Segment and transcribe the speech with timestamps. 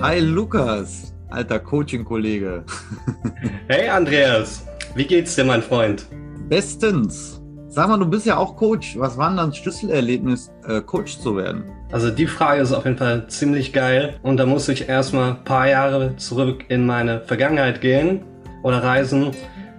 [0.00, 2.62] Hi Lukas, alter Coaching-Kollege.
[3.66, 6.06] Hey Andreas, wie geht's dir, mein Freund?
[6.48, 7.42] Bestens.
[7.66, 8.96] Sag mal, du bist ja auch Coach.
[8.96, 11.64] Was war denn dein Schlüsselerlebnis, äh, Coach zu werden?
[11.90, 15.44] Also die Frage ist auf jeden Fall ziemlich geil und da muss ich erstmal ein
[15.44, 18.22] paar Jahre zurück in meine Vergangenheit gehen
[18.62, 19.32] oder reisen.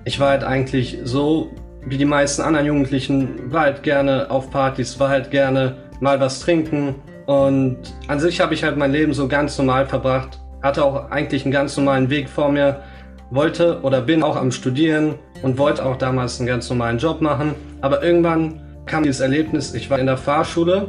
[0.03, 1.49] Ich war halt eigentlich so
[1.85, 6.41] wie die meisten anderen Jugendlichen, war halt gerne auf Partys, war halt gerne mal was
[6.41, 6.95] trinken,
[7.29, 7.77] und
[8.07, 11.51] an sich habe ich halt mein Leben so ganz normal verbracht, hatte auch eigentlich einen
[11.51, 12.81] ganz normalen Weg vor mir,
[13.29, 17.53] wollte oder bin auch am Studieren und wollte auch damals einen ganz normalen Job machen.
[17.81, 20.87] Aber irgendwann kam dieses Erlebnis, ich war in der Fahrschule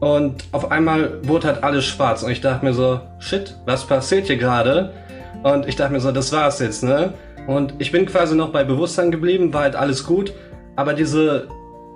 [0.00, 4.28] und auf einmal wurde halt alles schwarz und ich dachte mir so, shit, was passiert
[4.28, 4.94] hier gerade?
[5.42, 7.12] Und ich dachte mir so, das war's jetzt, ne?
[7.46, 10.32] Und ich bin quasi noch bei Bewusstsein geblieben, war halt alles gut,
[10.74, 11.48] aber diese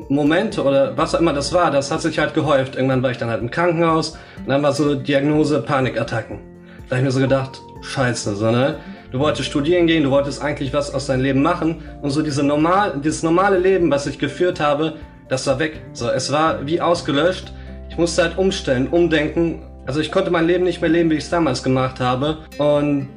[0.09, 2.77] Momente oder was auch immer das war, das hat sich halt gehäuft.
[2.77, 6.41] Irgendwann war ich dann halt im Krankenhaus und dann war so Diagnose Panikattacken.
[6.89, 8.77] Da habe ich mir so gedacht, scheiße, so, ne?
[9.13, 12.45] Du wolltest studieren gehen, du wolltest eigentlich was aus deinem Leben machen und so diese
[12.45, 14.95] normal, dieses normale Leben, was ich geführt habe,
[15.29, 15.81] das war weg.
[15.93, 17.53] So, es war wie ausgelöscht.
[17.89, 19.63] Ich musste halt umstellen, umdenken.
[19.87, 22.39] Also ich konnte mein Leben nicht mehr leben, wie ich es damals gemacht habe.
[22.59, 23.09] Und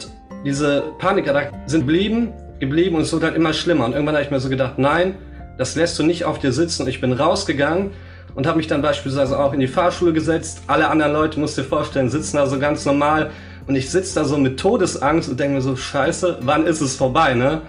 [0.45, 3.85] diese Panikattacken sind geblieben, geblieben und es wurde halt immer schlimmer.
[3.85, 5.15] Und irgendwann habe ich mir so gedacht, nein,
[5.57, 6.87] das lässt du nicht auf dir sitzen.
[6.87, 7.91] Ich bin rausgegangen
[8.35, 10.61] und habe mich dann beispielsweise auch in die Fahrschule gesetzt.
[10.67, 13.31] Alle anderen Leute, musst dir vorstellen, sitzen da so ganz normal.
[13.67, 16.95] Und ich sitze da so mit Todesangst und denke mir so, scheiße, wann ist es
[16.95, 17.61] vorbei, ne?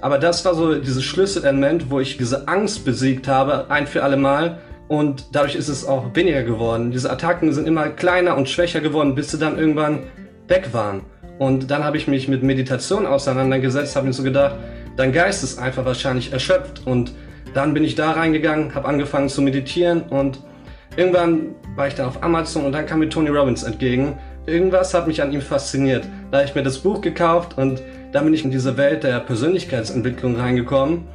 [0.00, 4.16] Aber das war so dieses Schlüsselelement, wo ich diese Angst besiegt habe, ein für alle
[4.16, 4.58] Mal.
[4.88, 6.90] Und dadurch ist es auch weniger geworden.
[6.90, 10.00] Diese Attacken sind immer kleiner und schwächer geworden, bis sie dann irgendwann
[10.48, 11.02] weg waren.
[11.38, 14.56] Und dann habe ich mich mit Meditation auseinandergesetzt, habe mir so gedacht,
[14.96, 17.12] dein Geist ist einfach wahrscheinlich erschöpft und
[17.54, 20.40] dann bin ich da reingegangen, habe angefangen zu meditieren und
[20.96, 24.18] irgendwann war ich dann auf Amazon und dann kam mir Tony Robbins entgegen.
[24.46, 26.04] Irgendwas hat mich an ihm fasziniert.
[26.30, 29.20] Da habe ich mir das Buch gekauft und dann bin ich in diese Welt der
[29.20, 31.06] Persönlichkeitsentwicklung reingekommen,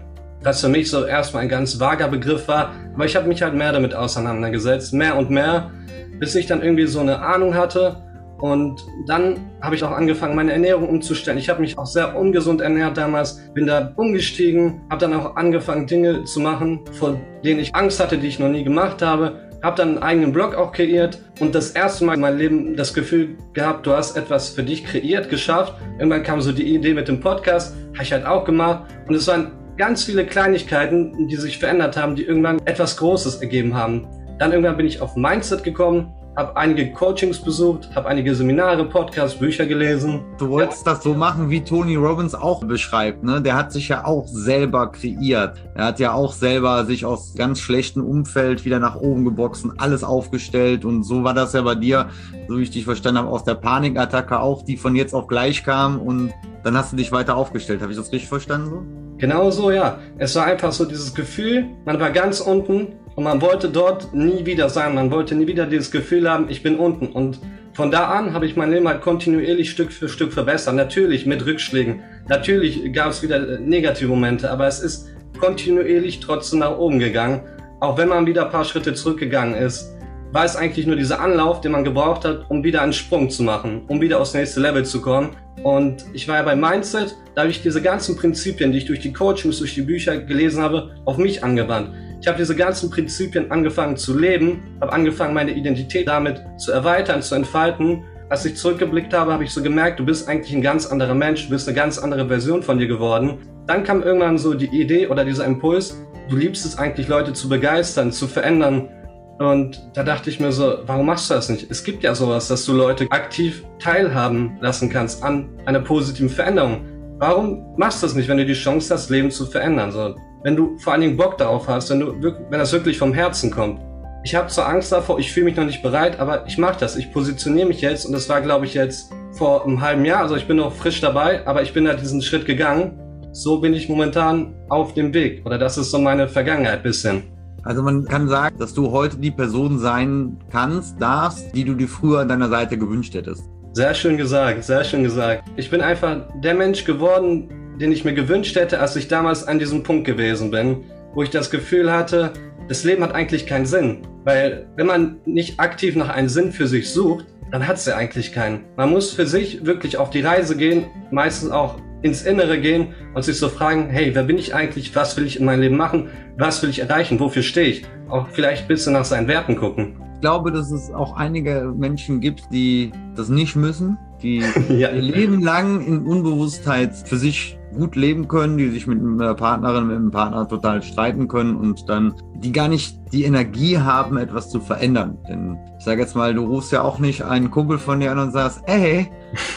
[0.41, 3.53] was für mich so erstmal ein ganz vager Begriff war, aber ich habe mich halt
[3.53, 5.71] mehr damit auseinandergesetzt, mehr und mehr,
[6.19, 8.06] bis ich dann irgendwie so eine Ahnung hatte
[8.39, 11.37] und dann habe ich auch angefangen, meine Ernährung umzustellen.
[11.37, 15.87] Ich habe mich auch sehr ungesund ernährt damals, bin da umgestiegen, habe dann auch angefangen,
[15.87, 19.47] Dinge zu machen, vor denen ich Angst hatte, die ich noch nie gemacht habe.
[19.63, 22.93] Habe dann einen eigenen Blog auch kreiert und das erste Mal in meinem Leben das
[22.93, 25.73] Gefühl gehabt, du hast etwas für dich kreiert, geschafft.
[25.97, 29.27] Irgendwann kam so die Idee mit dem Podcast, habe ich halt auch gemacht und es
[29.27, 34.07] waren ganz viele Kleinigkeiten, die sich verändert haben, die irgendwann etwas Großes ergeben haben.
[34.37, 39.39] Dann irgendwann bin ich auf Mindset gekommen, habe einige Coachings besucht, habe einige Seminare, Podcasts,
[39.39, 40.23] Bücher gelesen.
[40.37, 40.93] Du wolltest ja.
[40.93, 43.23] das so machen, wie Tony Robbins auch beschreibt.
[43.23, 43.41] Ne?
[43.41, 45.57] Der hat sich ja auch selber kreiert.
[45.73, 50.03] Er hat ja auch selber sich aus ganz schlechtem Umfeld wieder nach oben geboxt alles
[50.03, 50.85] aufgestellt.
[50.85, 52.09] Und so war das ja bei dir,
[52.47, 55.63] so wie ich dich verstanden habe, aus der Panikattacke auch, die von jetzt auf gleich
[55.63, 55.99] kam.
[55.99, 56.33] Und
[56.63, 57.81] dann hast du dich weiter aufgestellt.
[57.81, 58.83] Habe ich das richtig verstanden so?
[59.17, 59.97] Genau so, ja.
[60.19, 64.45] Es war einfach so dieses Gefühl, man war ganz unten und man wollte dort nie
[64.45, 64.93] wieder sein.
[64.93, 67.07] Man wollte nie wieder dieses Gefühl haben, ich bin unten.
[67.07, 67.39] Und
[67.73, 70.75] von da an habe ich mein Leben halt kontinuierlich Stück für Stück verbessert.
[70.75, 72.03] Natürlich mit Rückschlägen.
[72.29, 75.07] Natürlich gab es wieder negative Momente, aber es ist
[75.39, 77.41] kontinuierlich trotzdem nach oben gegangen.
[77.79, 79.91] Auch wenn man wieder ein paar Schritte zurückgegangen ist,
[80.31, 83.41] war es eigentlich nur dieser Anlauf, den man gebraucht hat, um wieder einen Sprung zu
[83.41, 85.35] machen, um wieder aufs nächste Level zu kommen.
[85.63, 88.99] Und ich war ja bei Mindset, da habe ich diese ganzen Prinzipien, die ich durch
[88.99, 91.89] die Coachings, durch die Bücher gelesen habe, auf mich angewandt.
[92.19, 97.21] Ich habe diese ganzen Prinzipien angefangen zu leben, habe angefangen, meine Identität damit zu erweitern,
[97.21, 98.03] zu entfalten.
[98.29, 101.45] Als ich zurückgeblickt habe, habe ich so gemerkt, du bist eigentlich ein ganz anderer Mensch,
[101.45, 103.37] du bist eine ganz andere Version von dir geworden.
[103.67, 107.47] Dann kam irgendwann so die Idee oder dieser Impuls, du liebst es eigentlich, Leute zu
[107.47, 108.89] begeistern, zu verändern.
[109.37, 111.69] Und da dachte ich mir so, warum machst du das nicht?
[111.69, 116.85] Es gibt ja sowas, dass du Leute aktiv teilhaben lassen kannst an einer positiven Veränderung.
[117.19, 119.91] Warum machst du das nicht, wenn du die Chance hast, Leben zu verändern?
[119.91, 123.13] So, wenn du vor allen Dingen Bock darauf hast, wenn, du, wenn das wirklich vom
[123.13, 123.79] Herzen kommt.
[124.23, 126.97] Ich habe zwar Angst davor, ich fühle mich noch nicht bereit, aber ich mache das.
[126.97, 130.21] Ich positioniere mich jetzt und das war, glaube ich, jetzt vor einem halben Jahr.
[130.21, 132.99] Also ich bin noch frisch dabei, aber ich bin da diesen Schritt gegangen.
[133.31, 135.45] So bin ich momentan auf dem Weg.
[135.45, 137.23] Oder das ist so meine Vergangenheit bisschen.
[137.63, 141.87] Also man kann sagen, dass du heute die Person sein kannst, darfst, die du dir
[141.87, 143.43] früher an deiner Seite gewünscht hättest.
[143.73, 145.43] Sehr schön gesagt, sehr schön gesagt.
[145.55, 149.59] Ich bin einfach der Mensch geworden, den ich mir gewünscht hätte, als ich damals an
[149.59, 150.83] diesem Punkt gewesen bin,
[151.13, 152.33] wo ich das Gefühl hatte,
[152.67, 153.99] das Leben hat eigentlich keinen Sinn.
[154.23, 157.95] Weil wenn man nicht aktiv nach einem Sinn für sich sucht, dann hat es ja
[157.95, 158.65] eigentlich keinen.
[158.75, 163.23] Man muss für sich wirklich auf die Reise gehen, meistens auch ins Innere gehen und
[163.23, 164.95] sich so fragen, hey, wer bin ich eigentlich?
[164.95, 166.09] Was will ich in meinem Leben machen?
[166.37, 167.19] Was will ich erreichen?
[167.19, 167.85] Wofür stehe ich?
[168.09, 169.95] Auch vielleicht ein bisschen nach seinen Werten gucken.
[170.15, 174.91] Ich glaube, dass es auch einige Menschen gibt, die das nicht müssen, die ja.
[174.91, 179.87] ihr Leben lang in Unbewusstheit für sich gut leben können, die sich mit einer Partnerin,
[179.87, 184.49] mit einem Partner total streiten können und dann die gar nicht die Energie haben, etwas
[184.49, 185.17] zu verändern.
[185.29, 188.19] Denn ich sage jetzt mal, du rufst ja auch nicht einen Kumpel von dir an
[188.19, 189.09] und sagst, ey,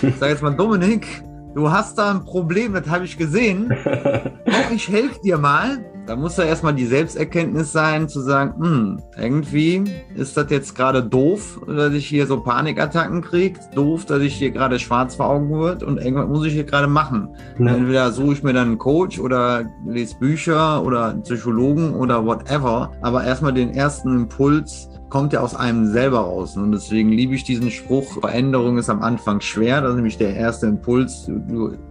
[0.03, 1.23] ich sage jetzt mal, Dominik,
[1.55, 3.73] du hast da ein Problem, das habe ich gesehen.
[4.73, 5.85] Ich helfe dir mal.
[6.07, 9.85] Da muss ja erstmal die Selbsterkenntnis sein, zu sagen, hm, irgendwie
[10.17, 14.51] ist das jetzt gerade doof, dass ich hier so Panikattacken kriege, doof, dass ich hier
[14.51, 17.29] gerade schwarz vor Augen wird und irgendwas muss ich hier gerade machen.
[17.59, 17.75] Ja.
[17.75, 22.91] Entweder suche ich mir dann einen Coach oder lese Bücher oder einen Psychologen oder whatever,
[23.03, 26.57] aber erstmal den ersten Impuls kommt ja aus einem selber raus.
[26.57, 29.81] Und deswegen liebe ich diesen Spruch, Veränderung ist am Anfang schwer.
[29.81, 31.29] Das ist nämlich der erste Impuls,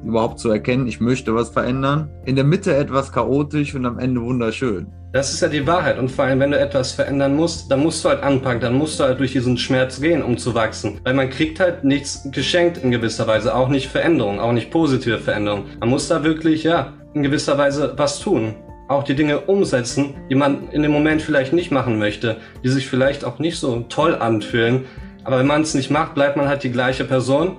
[0.04, 2.10] überhaupt zu erkennen, ich möchte was verändern.
[2.26, 4.88] In der Mitte etwas chaotisch und am Ende wunderschön.
[5.12, 5.98] Das ist ja die Wahrheit.
[5.98, 9.00] Und vor allem, wenn du etwas verändern musst, dann musst du halt anpacken, dann musst
[9.00, 11.00] du halt durch diesen Schmerz gehen, um zu wachsen.
[11.04, 15.18] Weil man kriegt halt nichts geschenkt in gewisser Weise, auch nicht Veränderung, auch nicht positive
[15.18, 15.66] Veränderung.
[15.80, 18.54] Man muss da wirklich, ja, in gewisser Weise was tun
[18.90, 22.88] auch die Dinge umsetzen, die man in dem Moment vielleicht nicht machen möchte, die sich
[22.88, 24.86] vielleicht auch nicht so toll anfühlen.
[25.24, 27.58] Aber wenn man es nicht macht, bleibt man halt die gleiche Person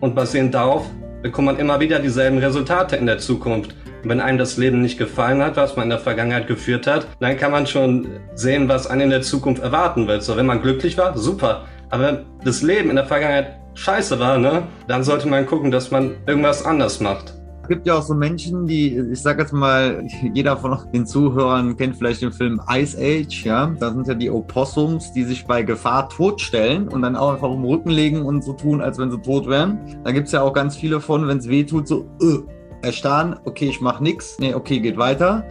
[0.00, 0.84] und basierend darauf
[1.22, 3.76] bekommt man immer wieder dieselben Resultate in der Zukunft.
[4.02, 7.06] Und wenn einem das Leben nicht gefallen hat, was man in der Vergangenheit geführt hat,
[7.20, 10.24] dann kann man schon sehen, was einen in der Zukunft erwarten wird.
[10.24, 11.66] So, wenn man glücklich war, super.
[11.90, 15.92] Aber wenn das Leben in der Vergangenheit scheiße war, ne, dann sollte man gucken, dass
[15.92, 17.34] man irgendwas anders macht.
[17.72, 21.74] Es gibt ja auch so Menschen, die, ich sag jetzt mal, jeder von den Zuhörern
[21.74, 23.74] kennt vielleicht den Film Ice Age, ja.
[23.80, 27.62] Da sind ja die Opossums, die sich bei Gefahr totstellen und dann auch einfach um
[27.62, 29.78] den Rücken legen und so tun, als wenn sie tot wären.
[30.04, 33.36] Da gibt es ja auch ganz viele von, wenn es weh tut, so, äh, erstarren,
[33.46, 35.42] okay, ich mach nix, nee, okay, geht weiter.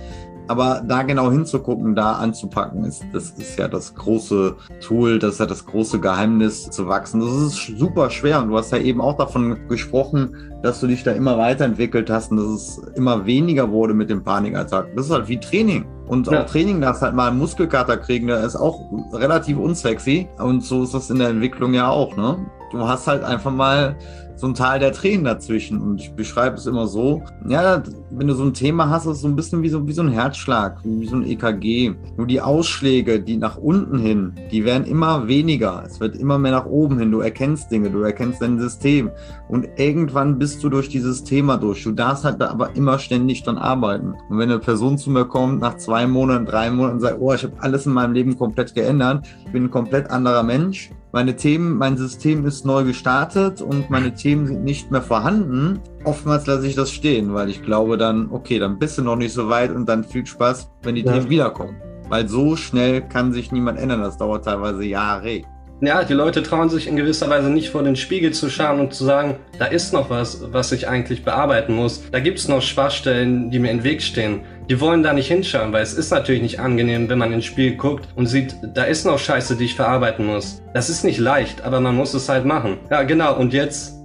[0.52, 5.40] Aber da genau hinzugucken, da anzupacken, ist, das ist ja das große Tool, das ist
[5.40, 7.22] ja das große Geheimnis zu wachsen.
[7.22, 11.04] Das ist super schwer und du hast ja eben auch davon gesprochen, dass du dich
[11.04, 14.94] da immer weiterentwickelt hast und dass es immer weniger wurde mit dem Panikattacken.
[14.98, 15.86] Das ist halt wie Training.
[16.08, 16.42] Und ja.
[16.42, 20.28] auch Training darfst halt mal einen Muskelkater kriegen, der ist auch relativ unsexy.
[20.38, 22.46] Und so ist das in der Entwicklung ja auch, ne?
[22.74, 23.96] Du hast halt einfach mal
[24.42, 25.80] so ein Tal der Tränen dazwischen.
[25.80, 27.22] Und ich beschreibe es immer so.
[27.48, 29.94] Ja, wenn du so ein Thema hast, ist es so ein bisschen wie so, wie
[29.94, 31.94] so ein Herzschlag, wie so ein EKG.
[32.18, 35.84] Nur die Ausschläge, die nach unten hin, die werden immer weniger.
[35.86, 37.12] Es wird immer mehr nach oben hin.
[37.12, 39.12] Du erkennst Dinge, du erkennst dein System.
[39.48, 41.84] Und irgendwann bist du durch dieses Thema durch.
[41.84, 44.16] Du darfst halt da aber immer ständig dran arbeiten.
[44.30, 47.44] Und wenn eine Person zu mir kommt, nach zwei Monaten, drei Monaten, sagt, oh, ich
[47.44, 51.78] habe alles in meinem Leben komplett geändert, ich bin ein komplett anderer Mensch, meine Themen,
[51.78, 55.80] mein System ist neu gestartet und meine Themen sind nicht mehr vorhanden.
[56.06, 59.34] Oftmals lasse ich das stehen, weil ich glaube dann, okay, dann bist du noch nicht
[59.34, 61.14] so weit und dann viel Spaß, wenn die ja.
[61.14, 61.76] Themen wiederkommen.
[62.10, 64.02] Weil so schnell kann sich niemand ändern.
[64.02, 65.44] Das dauert teilweise Jahre.
[65.84, 68.94] Ja, die Leute trauen sich in gewisser Weise nicht vor den Spiegel zu schauen und
[68.94, 72.04] zu sagen, da ist noch was, was ich eigentlich bearbeiten muss.
[72.12, 74.42] Da gibt's noch Schwachstellen, die mir im Weg stehen.
[74.70, 77.78] Die wollen da nicht hinschauen, weil es ist natürlich nicht angenehm, wenn man ins Spiel
[77.78, 80.62] guckt und sieht, da ist noch Scheiße, die ich verarbeiten muss.
[80.76, 82.78] Das ist nicht leicht, aber man muss es halt machen.
[82.92, 83.36] Ja, genau.
[83.36, 83.96] Und jetzt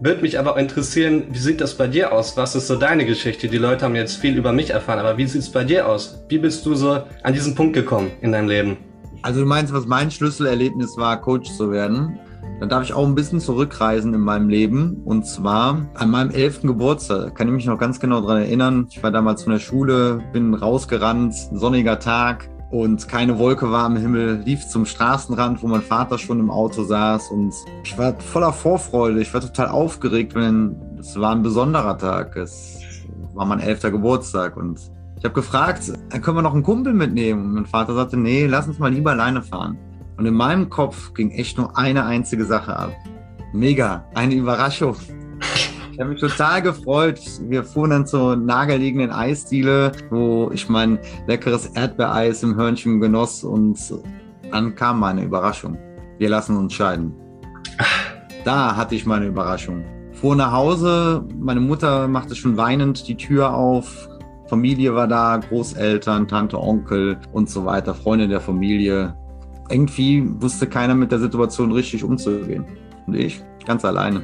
[0.00, 2.38] würde mich aber interessieren, wie sieht das bei dir aus?
[2.38, 3.48] Was ist so deine Geschichte?
[3.48, 6.24] Die Leute haben jetzt viel über mich erfahren, aber wie sieht's bei dir aus?
[6.30, 8.78] Wie bist du so an diesen Punkt gekommen in deinem Leben?
[9.22, 12.18] Also du meinst, was mein Schlüsselerlebnis war, Coach zu werden?
[12.60, 15.02] Dann darf ich auch ein bisschen zurückreisen in meinem Leben.
[15.04, 17.34] Und zwar an meinem elften Geburtstag.
[17.34, 18.86] Kann ich mich noch ganz genau daran erinnern.
[18.90, 23.96] Ich war damals von der Schule, bin rausgerannt, sonniger Tag und keine Wolke war am
[23.96, 27.30] Himmel, lief zum Straßenrand, wo mein Vater schon im Auto saß.
[27.30, 29.20] Und ich war voller Vorfreude.
[29.20, 32.36] Ich war total aufgeregt, denn es war ein besonderer Tag.
[32.36, 32.80] Es
[33.34, 34.80] war mein elfter Geburtstag und
[35.18, 37.46] ich habe gefragt, können wir noch einen Kumpel mitnehmen?
[37.46, 39.78] Und mein Vater sagte, nee, lass uns mal lieber alleine fahren.
[40.16, 42.92] Und in meinem Kopf ging echt nur eine einzige Sache ab.
[43.52, 44.96] Mega, eine Überraschung.
[45.92, 47.18] Ich habe mich total gefreut.
[47.48, 53.78] Wir fuhren dann zur nahegelegenen Eisdiele, wo ich mein leckeres Erdbeereis im Hörnchen genoss und
[54.52, 55.78] dann kam meine Überraschung.
[56.18, 57.14] Wir lassen uns scheiden.
[58.44, 59.86] Da hatte ich meine Überraschung.
[60.12, 64.06] Fuhr nach Hause, meine Mutter machte schon weinend die Tür auf,
[64.48, 69.16] Familie war da, Großeltern, Tante, Onkel und so weiter, Freunde der Familie.
[69.70, 72.64] Irgendwie wusste keiner mit der Situation richtig umzugehen.
[73.06, 74.22] Und ich ganz alleine.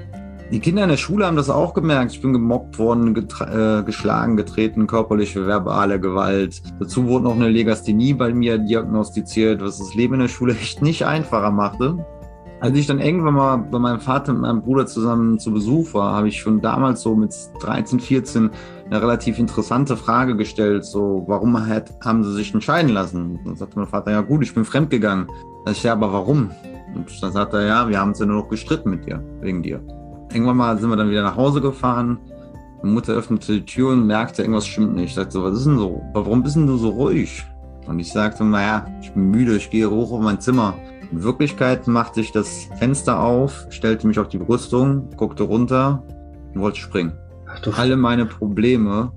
[0.53, 2.13] Die Kinder in der Schule haben das auch gemerkt.
[2.13, 6.63] Ich bin gemobbt worden, äh, geschlagen, getreten, körperliche, verbale Gewalt.
[6.79, 10.83] Dazu wurde noch eine Legasthenie bei mir diagnostiziert, was das Leben in der Schule echt
[10.83, 12.05] nicht einfacher machte.
[12.63, 16.15] Als ich dann irgendwann mal bei meinem Vater und meinem Bruder zusammen zu Besuch war,
[16.15, 18.51] habe ich schon damals so mit 13, 14
[18.87, 23.41] eine relativ interessante Frage gestellt, so warum hat, haben sie sich entscheiden lassen?
[23.45, 25.27] Dann sagte mein Vater, ja gut, ich bin fremdgegangen.
[25.65, 26.53] Da ich, ja, aber warum?
[26.95, 29.65] Und dann sagt er, ja, wir haben uns ja nur noch gestritten mit dir, wegen
[29.65, 29.81] dir.
[30.33, 32.17] Irgendwann mal sind wir dann wieder nach Hause gefahren.
[32.81, 35.09] Meine Mutter öffnete die Tür und merkte, irgendwas stimmt nicht.
[35.09, 36.01] Ich sagte was ist denn so?
[36.13, 37.45] Warum bist denn du so ruhig?
[37.89, 40.75] Und ich sagte, naja, ich bin müde, ich gehe hoch auf mein Zimmer.
[41.13, 46.03] In Wirklichkeit machte ich das Fenster auf, stellte mich auf die Brüstung, guckte runter
[46.55, 47.13] und wollte springen.
[47.47, 49.13] Ach, Alle meine Probleme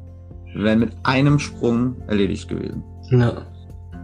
[0.54, 2.84] wären mit einem Sprung erledigt gewesen.
[3.12, 3.34] Ja.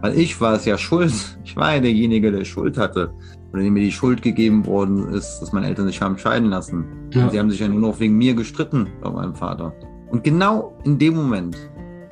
[0.00, 1.12] Weil ich war es ja schuld.
[1.44, 3.12] Ich war ja derjenige, der Schuld hatte.
[3.52, 6.86] Oder dem mir die Schuld gegeben worden ist, dass meine Eltern sich haben scheiden lassen.
[7.12, 7.28] Ja.
[7.28, 9.74] sie haben sich ja nur noch wegen mir gestritten bei meinem Vater.
[10.10, 11.56] Und genau in dem Moment,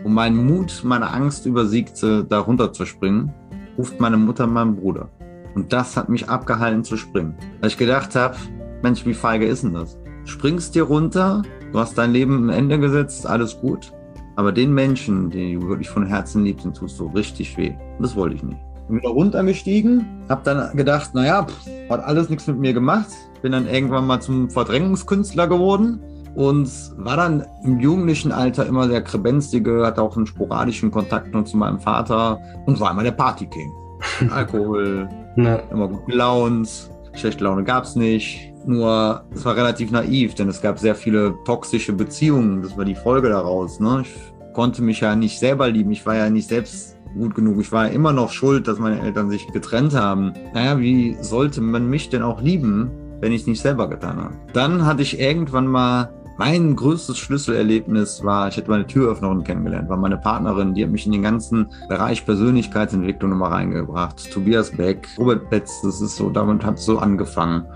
[0.02, 3.32] wo mein Mut meine Angst übersiegte, da runterzuspringen,
[3.78, 5.08] ruft meine Mutter meinen Bruder.
[5.54, 7.35] Und das hat mich abgehalten zu springen.
[7.61, 8.37] Weil ich gedacht habe,
[8.83, 9.99] Mensch, wie feige ist denn das?
[10.25, 11.42] Springst dir runter,
[11.73, 13.92] du hast dein Leben am Ende gesetzt, alles gut.
[14.37, 17.75] Aber den Menschen, die du wirklich von Herzen liebst, den tust du richtig weh.
[17.97, 18.59] Und das wollte ich nicht.
[18.88, 23.09] Bin wieder runtergestiegen, hab dann gedacht, naja, pff, hat alles nichts mit mir gemacht.
[23.42, 26.00] Bin dann irgendwann mal zum Verdrängungskünstler geworden
[26.35, 31.45] und war dann im jugendlichen Alter immer der Krebenzige, hatte auch einen sporadischen Kontakt nur
[31.45, 33.71] zu meinem Vater und war immer der Partyking.
[34.30, 35.56] Alkohol, ja.
[35.70, 38.52] immer gut gelaunt, schlechte Laune gab es nicht.
[38.66, 42.62] Nur es war relativ naiv, denn es gab sehr viele toxische Beziehungen.
[42.62, 43.80] Das war die Folge daraus.
[43.80, 44.02] Ne?
[44.02, 45.90] Ich konnte mich ja nicht selber lieben.
[45.92, 47.60] Ich war ja nicht selbst gut genug.
[47.60, 50.34] Ich war ja immer noch schuld, dass meine Eltern sich getrennt haben.
[50.52, 54.34] Naja, wie sollte man mich denn auch lieben, wenn ich es nicht selber getan habe?
[54.52, 56.10] Dann hatte ich irgendwann mal
[56.40, 61.04] mein größtes Schlüsselerlebnis war, ich hätte meine Türöffnerin kennengelernt, war meine Partnerin, die hat mich
[61.04, 64.32] in den ganzen Bereich Persönlichkeitsentwicklung nochmal reingebracht.
[64.32, 67.66] Tobias Beck, Robert Betz, das ist so, damit hat es so angefangen.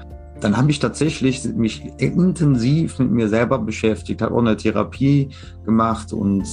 [0.41, 5.31] Dann habe ich tatsächlich mich intensiv mit mir selber beschäftigt, habe auch eine Therapie
[5.65, 6.45] gemacht und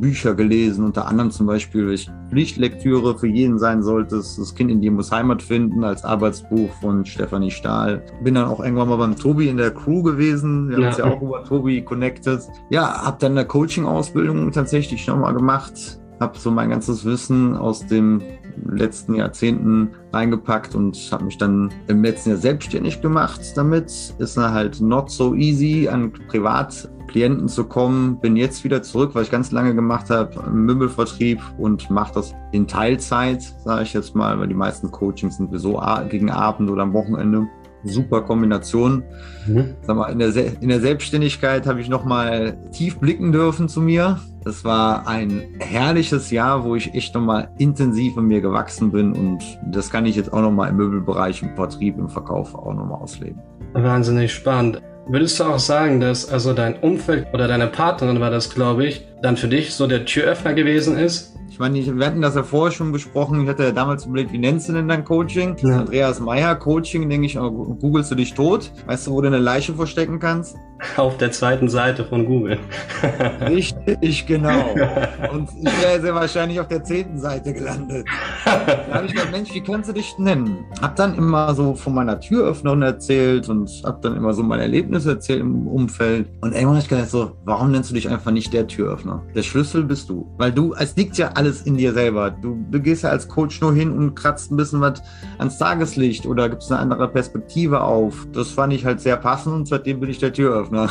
[0.00, 4.80] Bücher gelesen, unter anderem zum Beispiel, welche Pflichtlektüre für jeden sein sollte, das Kind in
[4.80, 8.02] dir muss Heimat finden, als Arbeitsbuch von Stefanie Stahl.
[8.22, 10.84] Bin dann auch irgendwann mal beim Tobi in der Crew gewesen, wir ja.
[10.84, 12.40] haben uns ja auch über Tobi connected.
[12.70, 18.22] Ja, habe dann eine Coaching-Ausbildung tatsächlich nochmal gemacht, habe so mein ganzes Wissen aus den
[18.64, 24.14] letzten Jahrzehnten reingepackt und habe mich dann im letzten Jahr selbstständig gemacht damit.
[24.18, 28.18] Ist halt not so easy an privat Klienten zu kommen.
[28.20, 32.34] Bin jetzt wieder zurück, weil ich ganz lange gemacht habe im Möbelvertrieb und mache das
[32.52, 36.82] in Teilzeit, sage ich jetzt mal, weil die meisten Coachings sind so gegen Abend oder
[36.82, 37.46] am Wochenende.
[37.84, 39.04] Super Kombination.
[39.46, 39.76] Mhm.
[39.82, 44.18] Sag mal, in, der, in der Selbstständigkeit habe ich nochmal tief blicken dürfen zu mir.
[44.46, 49.42] Das war ein herrliches Jahr, wo ich echt nochmal intensiv in mir gewachsen bin und
[49.72, 53.42] das kann ich jetzt auch nochmal im Möbelbereich, im Vertrieb, im Verkauf auch nochmal ausleben.
[53.72, 54.80] Wahnsinnig spannend.
[55.08, 59.04] Würdest du auch sagen, dass also dein Umfeld oder deine Partnerin war das, glaube ich,
[59.22, 61.36] dann für dich so der Türöffner gewesen ist?
[61.48, 63.42] Ich meine, wir hatten das ja vorher schon besprochen.
[63.44, 65.56] Ich hatte ja damals überlegt, wie nennst du denn dein Coaching?
[65.62, 65.78] Ja.
[65.78, 68.70] Andreas Meyer Coaching, denke ich, oh, googelst du dich tot?
[68.86, 70.56] Weißt du, wo du eine Leiche verstecken kannst?
[70.98, 72.58] Auf der zweiten Seite von Google.
[73.40, 74.74] Richtig, genau.
[75.32, 78.06] Und ich wäre sehr wahrscheinlich auf der zehnten Seite gelandet.
[78.44, 80.66] Da habe ich gedacht, Mensch, wie kannst du dich nennen?
[80.82, 85.12] Hab dann immer so von meiner Türöffnung erzählt und hab dann immer so meine Erlebnisse
[85.12, 86.28] erzählt im Umfeld.
[86.42, 89.05] Und irgendwann habe ich gedacht so, warum nennst du dich einfach nicht der Türöffner?
[89.34, 90.26] Der Schlüssel bist du.
[90.36, 92.30] Weil du, es liegt ja alles in dir selber.
[92.30, 95.02] Du, du gehst ja als Coach nur hin und kratzt ein bisschen was
[95.38, 98.26] ans Tageslicht oder gibst eine andere Perspektive auf.
[98.32, 100.90] Das fand ich halt sehr passend und seitdem bin ich der Türöffner.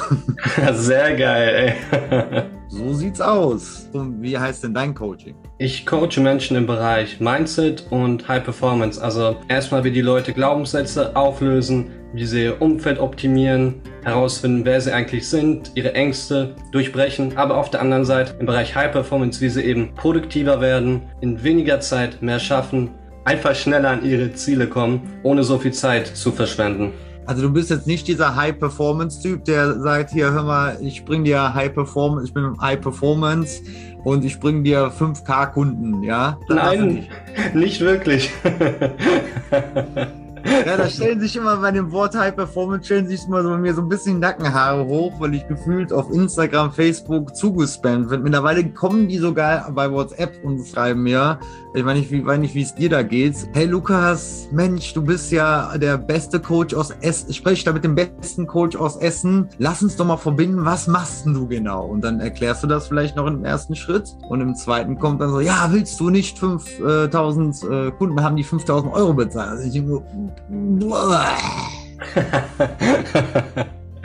[0.73, 2.43] Sehr geil, ey.
[2.69, 3.89] so sieht's aus.
[3.93, 5.35] Und wie heißt denn dein Coaching?
[5.57, 9.01] Ich coache Menschen im Bereich Mindset und High Performance.
[9.01, 14.93] Also erstmal, wie die Leute Glaubenssätze auflösen, wie sie ihr Umfeld optimieren, herausfinden, wer sie
[14.93, 19.49] eigentlich sind, ihre Ängste durchbrechen, aber auf der anderen Seite im Bereich High Performance, wie
[19.49, 22.91] sie eben produktiver werden, in weniger Zeit mehr schaffen,
[23.25, 26.93] einfach schneller an ihre Ziele kommen, ohne so viel Zeit zu verschwenden.
[27.25, 31.55] Also du bist jetzt nicht dieser High-Performance-Typ, der sagt, hier, hör mal, ich bring dir
[31.55, 33.63] High-Performance, ich bin High-Performance
[34.03, 36.37] und ich bring dir 5K-Kunden, ja?
[36.47, 37.55] Das Nein, nicht.
[37.55, 38.31] nicht wirklich.
[40.45, 43.57] Ja, da stellen sich immer bei dem Wort High Performance, stellen sich immer so bei
[43.57, 48.21] mir so ein bisschen Nackenhaare hoch, weil ich gefühlt auf Instagram, Facebook zugespammt bin.
[48.21, 51.39] Mittlerweile kommen die sogar bei WhatsApp und schreiben mir,
[51.73, 53.35] ich weiß nicht, wie, nicht, wie es dir da geht.
[53.53, 57.29] Hey Lukas, Mensch, du bist ja der beste Coach aus Essen.
[57.29, 59.49] Ich spreche da mit dem besten Coach aus Essen.
[59.57, 61.85] Lass uns doch mal verbinden, was machst du genau?
[61.85, 64.15] Und dann erklärst du das vielleicht noch im ersten Schritt.
[64.29, 68.43] Und im zweiten kommt dann so, ja, willst du nicht 5000 äh, Kunden haben, die
[68.43, 69.49] 5000 Euro bezahlen?
[69.49, 70.01] Also ich denke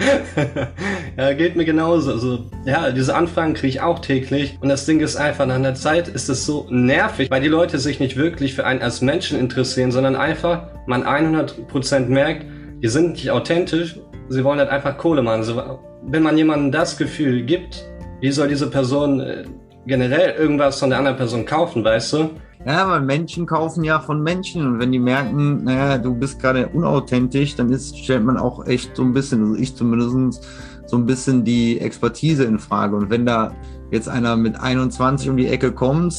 [1.17, 2.13] ja, geht mir genauso.
[2.13, 4.59] Also, ja, diese Anfragen kriege ich auch täglich.
[4.61, 7.79] Und das Ding ist einfach, nach einer Zeit ist es so nervig, weil die Leute
[7.79, 12.47] sich nicht wirklich für einen als Menschen interessieren, sondern einfach man 100% merkt,
[12.83, 15.41] die sind nicht authentisch, sie wollen halt einfach Kohle machen.
[15.41, 17.85] Also, wenn man jemandem das Gefühl gibt,
[18.21, 19.45] wie soll diese Person äh,
[19.87, 22.31] generell irgendwas von der anderen Person kaufen, weißt du?
[22.67, 26.69] Ja, weil Menschen kaufen ja von Menschen und wenn die merken, naja, du bist gerade
[26.69, 30.47] unauthentisch, dann ist, stellt man auch echt so ein bisschen, also ich zumindest,
[30.87, 32.97] so ein bisschen die Expertise in Frage.
[32.97, 33.55] Und wenn da
[33.90, 36.14] jetzt einer mit 21 um die Ecke kommt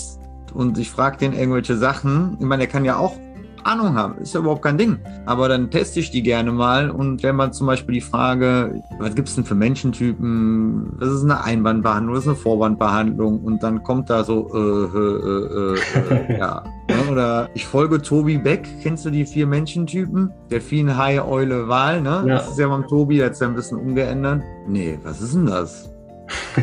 [0.53, 3.15] und ich frage den irgendwelche Sachen, ich meine, der kann ja auch
[3.63, 4.17] Ahnung haben.
[4.19, 4.99] Ist ja überhaupt kein Ding.
[5.25, 9.15] Aber dann teste ich die gerne mal und wenn man zum Beispiel die Frage, was
[9.15, 10.97] gibt es denn für Menschentypen?
[10.99, 15.75] Das ist eine Einwandbehandlung, das ist eine Vorwandbehandlung und dann kommt da so, äh, äh,
[16.13, 16.63] äh, äh ja.
[16.91, 17.11] Ne?
[17.11, 18.67] Oder ich folge Tobi Beck.
[18.81, 20.31] Kennst du die vier Menschentypen?
[20.49, 22.23] Delfin, Hai, Eule, Wal, ne?
[22.27, 22.35] Ja.
[22.35, 24.41] Das ist ja beim Tobi, ja ein bisschen umgeändert.
[24.67, 25.89] Nee, was ist denn das?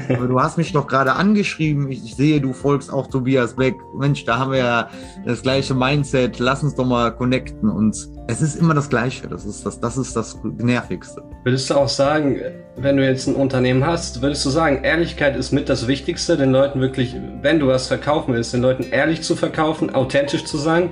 [0.08, 1.90] Aber du hast mich doch gerade angeschrieben.
[1.90, 3.76] Ich, ich, sehe, du folgst auch Tobias Beck.
[3.96, 4.90] Mensch, da haben wir ja
[5.24, 6.38] das gleiche Mindset.
[6.38, 7.68] Lass uns doch mal connecten.
[7.68, 7.96] Und
[8.28, 9.28] es ist immer das Gleiche.
[9.28, 11.22] Das ist das, das ist das Nervigste.
[11.44, 12.40] Würdest du auch sagen,
[12.76, 16.52] wenn du jetzt ein Unternehmen hast, würdest du sagen, Ehrlichkeit ist mit das Wichtigste, den
[16.52, 20.90] Leuten wirklich, wenn du was verkaufen willst, den Leuten ehrlich zu verkaufen, authentisch zu sein?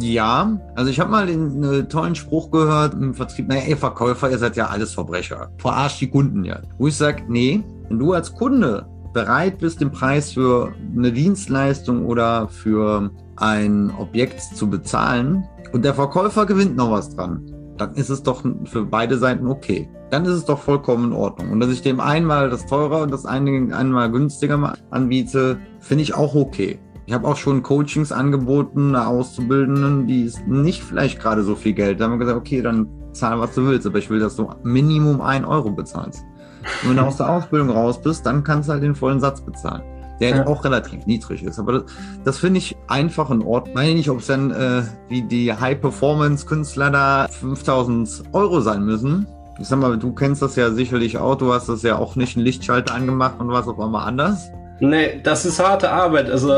[0.00, 4.30] Ja, also ich habe mal den äh, tollen Spruch gehört im Vertrieb, naja, ihr Verkäufer,
[4.30, 5.50] ihr seid ja alles Verbrecher.
[5.58, 6.60] Verarscht die Kunden ja.
[6.78, 12.04] Wo ich sage, nee, wenn du als Kunde bereit bist, den Preis für eine Dienstleistung
[12.06, 17.42] oder für ein Objekt zu bezahlen und der Verkäufer gewinnt noch was dran,
[17.76, 19.88] dann ist es doch für beide Seiten okay.
[20.10, 21.50] Dann ist es doch vollkommen in Ordnung.
[21.50, 26.34] Und dass ich dem einmal das teurer und das einmal günstiger anbiete, finde ich auch
[26.34, 26.78] okay.
[27.06, 32.00] Ich habe auch schon Coachings angeboten, Auszubildenden, die ist nicht vielleicht gerade so viel Geld.
[32.00, 34.48] Da haben wir gesagt, okay, dann zahl, was du willst, aber ich will, dass du
[34.64, 36.24] Minimum ein Euro bezahlst.
[36.82, 39.40] Und wenn du aus der Ausbildung raus bist, dann kannst du halt den vollen Satz
[39.40, 39.82] bezahlen.
[40.18, 40.46] Der ja.
[40.46, 41.60] auch relativ niedrig ist.
[41.60, 41.84] Aber das,
[42.24, 43.74] das finde ich einfach in Ordnung.
[43.74, 49.26] Meine ich nicht, ob es dann äh, wie die High-Performance-Künstler da 5000 Euro sein müssen.
[49.60, 51.36] Ich sag mal, du kennst das ja sicherlich auch.
[51.36, 54.50] Du hast das ja auch nicht einen Lichtschalter angemacht und was auf einmal anders.
[54.80, 56.30] Nee, das ist harte Arbeit.
[56.30, 56.52] Also,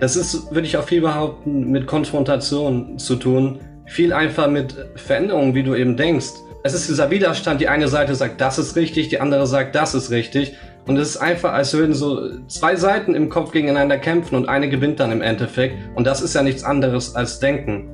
[0.00, 3.60] das ist, würde ich auch viel behaupten, mit Konfrontation zu tun.
[3.86, 6.32] Viel einfach mit Veränderungen, wie du eben denkst
[6.66, 9.94] es ist dieser Widerstand, die eine Seite sagt, das ist richtig, die andere sagt, das
[9.94, 10.54] ist richtig.
[10.86, 14.70] Und es ist einfach, als würden so zwei Seiten im Kopf gegeneinander kämpfen und eine
[14.70, 15.76] gewinnt dann im Endeffekt.
[15.94, 17.90] Und das ist ja nichts anderes als Denken.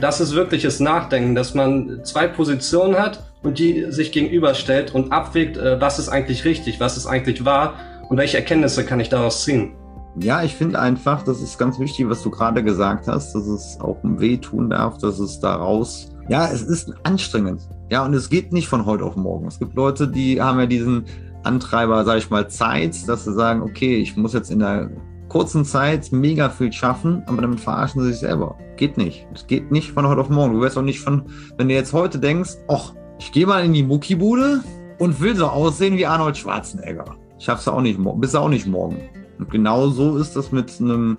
[0.00, 5.58] Das ist wirkliches Nachdenken, dass man zwei Positionen hat und die sich gegenüberstellt und abwägt,
[5.58, 7.74] äh, was ist eigentlich richtig, was ist eigentlich wahr
[8.08, 9.72] und welche Erkenntnisse kann ich daraus ziehen.
[10.20, 13.78] Ja, ich finde einfach, das ist ganz wichtig, was du gerade gesagt hast, dass es
[13.80, 17.68] auch wehtun darf, dass es daraus ja, es ist anstrengend.
[17.90, 19.46] Ja, und es geht nicht von heute auf morgen.
[19.46, 21.04] Es gibt Leute, die haben ja diesen
[21.42, 24.90] Antreiber, sage ich mal, Zeit, dass sie sagen, okay, ich muss jetzt in der
[25.28, 28.56] kurzen Zeit mega viel schaffen, aber damit verarschen sie sich selber.
[28.76, 29.26] Geht nicht.
[29.34, 30.54] Es geht nicht von heute auf morgen.
[30.54, 31.24] Du wirst auch nicht von,
[31.58, 34.62] wenn du jetzt heute denkst, ach, ich gehe mal in die Muckibude
[34.98, 37.04] und will so aussehen wie Arnold Schwarzenegger.
[37.38, 38.96] Schaffst du auch nicht, bist du auch nicht morgen.
[39.44, 41.18] Und genau so ist das mit einem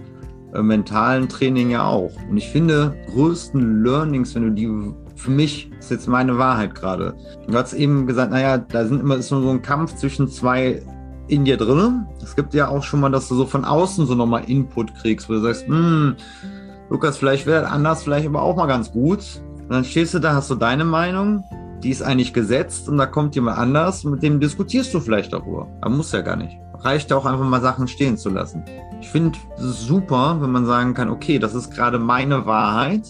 [0.54, 2.12] äh, mentalen Training ja auch.
[2.30, 7.16] Und ich finde, größten Learnings, wenn du die für mich ist jetzt meine Wahrheit gerade.
[7.48, 10.82] Du hast eben gesagt, naja, da sind immer ist so ein Kampf zwischen zwei
[11.28, 12.06] in dir drin.
[12.22, 15.30] Es gibt ja auch schon mal, dass du so von außen so nochmal Input kriegst,
[15.30, 16.16] wo du sagst, hm,
[16.90, 19.42] Lukas, vielleicht wäre anders, vielleicht aber auch mal ganz gut.
[19.64, 21.44] Und dann stehst du da, hast du deine Meinung,
[21.82, 25.68] die ist eigentlich gesetzt und da kommt jemand anders, mit dem diskutierst du vielleicht darüber.
[25.82, 26.58] Aber muss ja gar nicht.
[26.86, 28.64] Reicht ja auch einfach mal Sachen stehen zu lassen.
[29.02, 33.02] Ich finde es super, wenn man sagen kann, okay, das ist gerade meine Wahrheit,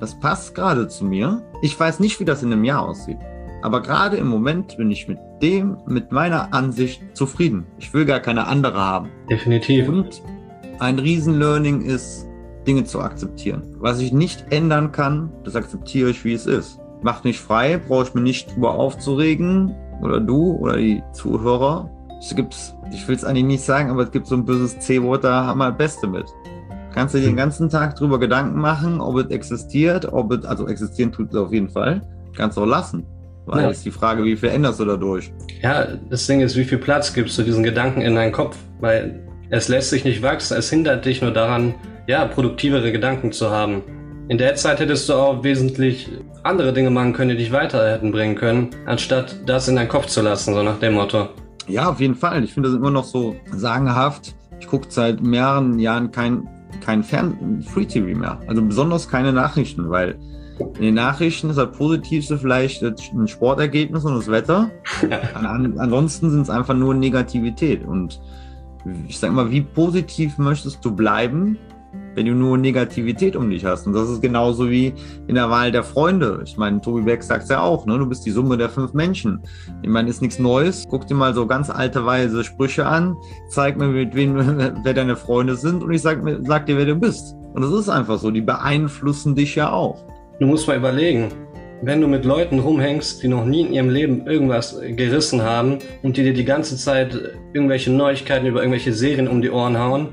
[0.00, 1.42] das passt gerade zu mir.
[1.62, 3.16] Ich weiß nicht, wie das in einem Jahr aussieht.
[3.62, 7.64] Aber gerade im Moment bin ich mit dem, mit meiner Ansicht zufrieden.
[7.78, 9.08] Ich will gar keine andere haben.
[9.30, 9.88] Definitiv.
[9.88, 10.20] Und
[10.78, 12.26] ein Riesenlearning ist,
[12.66, 13.62] Dinge zu akzeptieren.
[13.78, 16.78] Was ich nicht ändern kann, das akzeptiere ich, wie es ist.
[17.00, 19.74] Macht mich frei, brauche ich mir nicht drüber aufzuregen.
[20.02, 21.88] Oder du oder die Zuhörer.
[22.22, 22.54] Es gibt,
[22.92, 25.58] ich will es eigentlich nicht sagen, aber es gibt so ein böses C-Wort, da haben
[25.58, 26.24] wir das Beste mit.
[26.94, 30.68] Kannst du dir den ganzen Tag drüber Gedanken machen, ob es existiert, ob es, also
[30.68, 32.00] existieren tut es auf jeden Fall.
[32.36, 33.04] Kannst du auch lassen.
[33.46, 33.70] Weil ja.
[33.70, 35.32] ist die Frage, wie viel änderst du dadurch?
[35.62, 38.56] Ja, das Ding ist, wie viel Platz gibst du diesen Gedanken in deinen Kopf?
[38.80, 41.74] Weil es lässt sich nicht wachsen, es hindert dich nur daran,
[42.06, 43.82] ja, produktivere Gedanken zu haben.
[44.28, 46.08] In der Zeit hättest du auch wesentlich
[46.44, 50.06] andere Dinge machen können, die dich weiter hätten bringen können, anstatt das in deinen Kopf
[50.06, 51.28] zu lassen, so nach dem Motto.
[51.68, 52.44] Ja, auf jeden Fall.
[52.44, 54.34] Ich finde das immer noch so sagenhaft.
[54.60, 56.48] Ich gucke seit mehreren Jahren kein,
[56.80, 58.40] kein Fern Free TV mehr.
[58.46, 60.18] Also besonders keine Nachrichten, weil
[60.76, 64.70] In den Nachrichten ist das Positivste vielleicht ein Sportergebnis und das Wetter.
[65.34, 67.84] An, ansonsten sind es einfach nur Negativität.
[67.84, 68.20] Und
[69.08, 71.58] ich sage mal, wie positiv möchtest du bleiben,
[72.14, 73.86] wenn du nur Negativität um dich hast.
[73.86, 74.92] Und das ist genauso wie
[75.26, 76.42] in der Wahl der Freunde.
[76.44, 77.98] Ich meine, Tobi Beck sagt es ja auch, ne?
[77.98, 79.40] du bist die Summe der fünf Menschen.
[79.82, 80.84] Ich meine, ist nichts Neues.
[80.88, 83.16] Guck dir mal so ganz alte weise Sprüche an,
[83.48, 84.36] zeig mir, mit wem,
[84.84, 87.34] wer deine Freunde sind und ich sag, sag dir, wer du bist.
[87.54, 90.04] Und das ist einfach so, die beeinflussen dich ja auch.
[90.40, 91.28] Du musst mal überlegen,
[91.82, 96.16] wenn du mit Leuten rumhängst, die noch nie in ihrem Leben irgendwas gerissen haben und
[96.16, 97.18] die dir die ganze Zeit
[97.52, 100.08] irgendwelche Neuigkeiten über irgendwelche Serien um die Ohren hauen,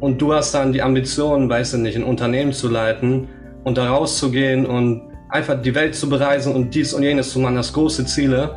[0.00, 3.28] und du hast dann die Ambition, weißt du nicht, ein Unternehmen zu leiten
[3.64, 7.54] und da rauszugehen und einfach die Welt zu bereisen und dies und jenes zu machen,
[7.54, 8.56] das große Ziele.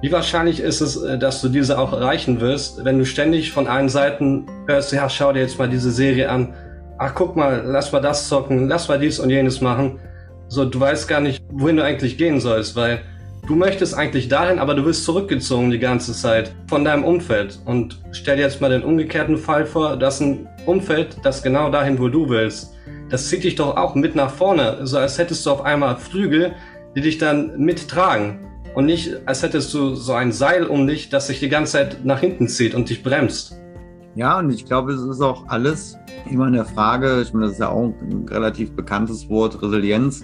[0.00, 3.66] Wie wahrscheinlich ist es, äh, dass du diese auch erreichen wirst, wenn du ständig von
[3.66, 6.54] allen Seiten hörst, ja, schau dir jetzt mal diese Serie an.
[6.98, 10.00] Ach, guck mal, lass mal das zocken, lass mal dies und jenes machen.
[10.48, 13.00] So, du weißt gar nicht, wohin du eigentlich gehen sollst, weil
[13.48, 17.58] Du möchtest eigentlich dahin, aber du wirst zurückgezogen die ganze Zeit von deinem Umfeld.
[17.64, 21.98] Und stell dir jetzt mal den umgekehrten Fall vor, dass ein Umfeld, das genau dahin,
[21.98, 22.74] wo du willst,
[23.08, 26.52] das zieht dich doch auch mit nach vorne, so als hättest du auf einmal Flügel,
[26.94, 28.40] die dich dann mittragen.
[28.74, 32.04] Und nicht, als hättest du so ein Seil um dich, das sich die ganze Zeit
[32.04, 33.58] nach hinten zieht und dich bremst.
[34.14, 35.96] Ja, und ich glaube, es ist auch alles
[36.30, 40.22] immer eine Frage, ich meine, das ist ja auch ein relativ bekanntes Wort, Resilienz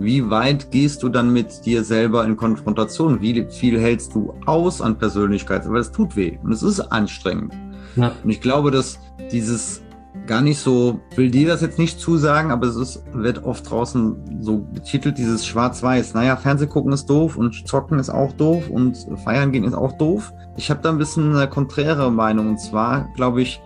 [0.00, 3.20] wie weit gehst du dann mit dir selber in Konfrontation?
[3.20, 5.66] Wie viel hältst du aus an Persönlichkeit?
[5.66, 7.52] Aber es tut weh und es ist anstrengend.
[7.96, 8.12] Ja.
[8.24, 8.98] Und ich glaube, dass
[9.30, 9.82] dieses
[10.26, 14.40] gar nicht so, will dir das jetzt nicht zusagen, aber es ist, wird oft draußen
[14.40, 16.14] so betitelt, dieses Schwarz-Weiß.
[16.14, 19.92] Naja, Fernseh gucken ist doof und zocken ist auch doof und feiern gehen ist auch
[19.98, 20.32] doof.
[20.56, 23.60] Ich habe da ein bisschen eine konträre Meinung und zwar glaube ich,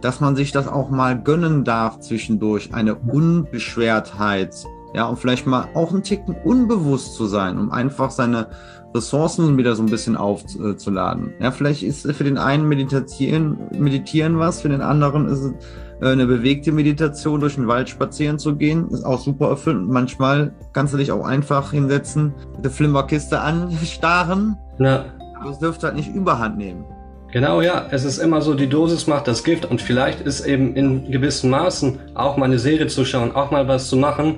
[0.00, 4.54] dass man sich das auch mal gönnen darf zwischendurch, eine Unbeschwertheit
[4.94, 8.48] ja, und vielleicht mal auch einen Ticken unbewusst zu sein, um einfach seine
[8.94, 11.34] Ressourcen wieder so ein bisschen aufzuladen.
[11.40, 15.52] Ja, vielleicht ist für den einen Meditieren, Meditieren was, für den anderen ist es
[16.00, 19.88] äh, eine bewegte Meditation durch den Wald spazieren zu gehen, ist auch super erfüllend.
[19.88, 24.56] Manchmal kannst du dich auch einfach hinsetzen, mit der Flimmerkiste anstarren.
[24.78, 25.06] Ja.
[25.40, 26.84] Aber es dürfte halt nicht überhand nehmen.
[27.32, 27.86] Genau, ja.
[27.90, 31.50] Es ist immer so, die Dosis macht das Gift und vielleicht ist eben in gewissen
[31.50, 34.36] Maßen auch mal eine Serie zu schauen, auch mal was zu machen,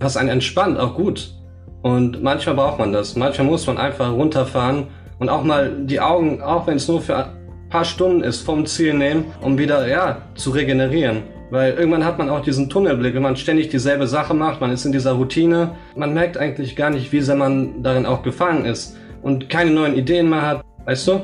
[0.00, 1.32] was einen entspannt, auch gut.
[1.82, 3.16] Und manchmal braucht man das.
[3.16, 7.16] Manchmal muss man einfach runterfahren und auch mal die Augen, auch wenn es nur für
[7.16, 7.26] ein
[7.70, 11.22] paar Stunden ist, vom Ziel nehmen, um wieder, ja, zu regenerieren.
[11.50, 14.84] Weil irgendwann hat man auch diesen Tunnelblick, wenn man ständig dieselbe Sache macht, man ist
[14.84, 18.96] in dieser Routine, man merkt eigentlich gar nicht, wie sehr man darin auch gefangen ist
[19.22, 21.20] und keine neuen Ideen mehr hat, weißt du?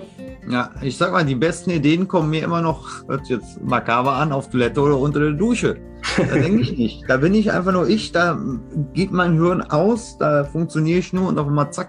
[0.49, 4.33] Ja, ich sag mal, die besten Ideen kommen mir immer noch, hört jetzt makaber an,
[4.33, 5.77] auf Toilette oder unter der Dusche.
[6.17, 7.05] Da denke ich nicht.
[7.09, 8.39] Da bin ich einfach nur ich, da
[8.93, 11.89] geht mein Hirn aus, da funktioniere ich nur und auf einmal zack,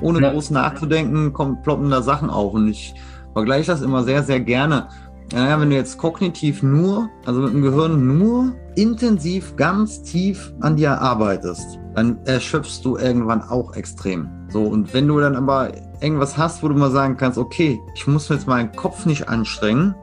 [0.00, 0.32] ohne ja.
[0.32, 2.54] groß nachzudenken, kommt ploppen da Sachen auf.
[2.54, 2.92] Und ich
[3.34, 4.88] vergleiche das immer sehr, sehr gerne.
[5.32, 10.76] Naja, wenn du jetzt kognitiv nur, also mit dem Gehirn nur intensiv, ganz tief an
[10.76, 14.28] dir arbeitest, dann erschöpfst du irgendwann auch extrem.
[14.48, 15.70] So, und wenn du dann aber
[16.02, 19.94] irgendwas hast, wo du mal sagen kannst, okay, ich muss jetzt meinen Kopf nicht anstrengen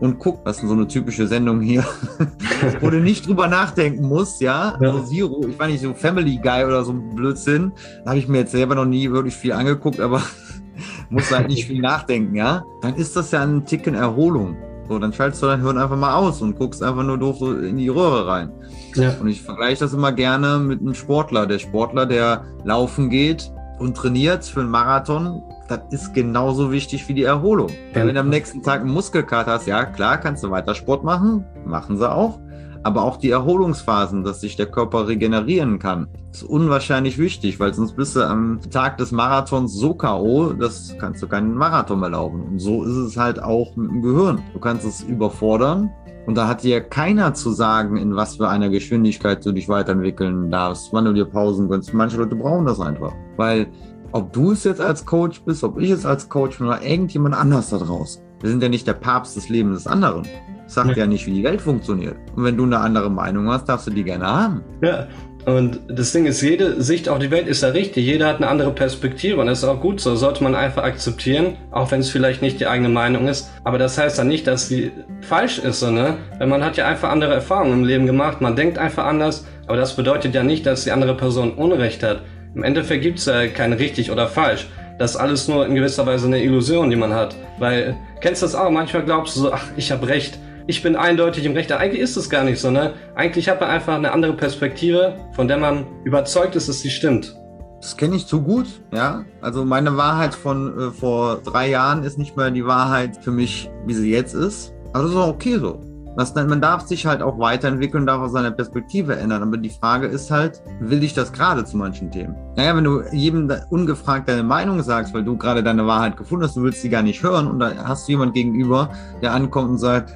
[0.00, 1.84] und guck, was ist so eine typische Sendung hier,
[2.80, 4.78] wo du nicht drüber nachdenken musst, ja.
[4.80, 4.92] ja.
[4.92, 7.72] Also Zero, ich war nicht so Family Guy oder so ein Blödsinn.
[8.04, 10.22] Da habe ich mir jetzt selber noch nie wirklich viel angeguckt, aber
[11.10, 12.64] muss halt nicht viel nachdenken, ja.
[12.82, 14.56] Dann ist das ja ein Ticken Erholung.
[14.88, 17.54] So, dann schaltest du dein Hirn einfach mal aus und guckst einfach nur doof so
[17.54, 18.50] in die Röhre rein.
[18.94, 19.14] Ja.
[19.20, 21.46] Und ich vergleiche das immer gerne mit einem Sportler.
[21.46, 27.14] Der Sportler, der laufen geht, und trainiert für einen Marathon, das ist genauso wichtig wie
[27.14, 27.68] die Erholung.
[27.94, 28.06] Ja.
[28.06, 31.44] Wenn du am nächsten Tag einen Muskelkater hast, ja klar, kannst du weiter Sport machen,
[31.64, 32.38] machen sie auch.
[32.84, 37.96] Aber auch die Erholungsphasen, dass sich der Körper regenerieren kann, ist unwahrscheinlich wichtig, weil sonst
[37.96, 42.40] bist du am Tag des Marathons so K.O., das kannst du keinen Marathon mehr laufen.
[42.42, 44.42] Und so ist es halt auch mit dem Gehirn.
[44.52, 45.90] Du kannst es überfordern,
[46.28, 50.50] und da hat dir keiner zu sagen, in was für einer Geschwindigkeit du dich weiterentwickeln
[50.50, 51.94] darfst, wann du dir Pausen gönnst.
[51.94, 53.14] Manche Leute brauchen das einfach.
[53.38, 53.68] Weil
[54.12, 57.34] ob du es jetzt als Coach bist, ob ich es als Coach bin oder irgendjemand
[57.34, 58.22] anders da draußen.
[58.40, 60.26] Wir sind ja nicht der Papst des Lebens des anderen.
[60.64, 60.96] Das sagt ja.
[60.98, 62.16] ja nicht, wie die Welt funktioniert.
[62.36, 64.62] Und wenn du eine andere Meinung hast, darfst du die gerne haben.
[64.82, 65.08] Ja,
[65.46, 68.04] und das Ding ist, jede Sicht auf die Welt ist ja richtig.
[68.04, 70.14] Jeder hat eine andere Perspektive und das ist auch gut so.
[70.14, 73.48] Sollte man einfach akzeptieren, auch wenn es vielleicht nicht die eigene Meinung ist.
[73.64, 76.18] Aber das heißt dann nicht, dass sie falsch ist, so, ne?
[76.38, 78.42] Weil man hat ja einfach andere Erfahrungen im Leben gemacht.
[78.42, 79.46] Man denkt einfach anders.
[79.66, 82.22] Aber das bedeutet ja nicht, dass die andere Person Unrecht hat.
[82.54, 84.68] Im Endeffekt gibt es ja kein richtig oder falsch.
[84.98, 87.36] Das ist alles nur in gewisser Weise eine Illusion, die man hat.
[87.58, 88.70] Weil, kennst du das auch?
[88.70, 90.38] Manchmal glaubst du so, ach, ich habe recht.
[90.68, 91.72] ich bin eindeutig im Recht.
[91.72, 92.92] Eigentlich ist es gar nicht so, ne?
[93.14, 97.34] Eigentlich hat man einfach eine andere Perspektive, von der man überzeugt ist, dass sie stimmt.
[97.80, 99.24] Das kenne ich zu gut, ja.
[99.40, 103.70] Also meine Wahrheit von äh, vor drei Jahren ist nicht mehr die Wahrheit für mich,
[103.86, 104.74] wie sie jetzt ist.
[104.92, 105.80] Aber das ist auch okay so.
[106.18, 109.40] Das, man darf sich halt auch weiterentwickeln, darf auch seine Perspektive ändern.
[109.40, 112.34] Aber die Frage ist halt, will ich das gerade zu manchen Themen?
[112.56, 116.56] Naja, wenn du jedem ungefragt deine Meinung sagst, weil du gerade deine Wahrheit gefunden hast,
[116.56, 118.90] du willst sie gar nicht hören und da hast du jemand gegenüber,
[119.22, 120.12] der ankommt und sagt,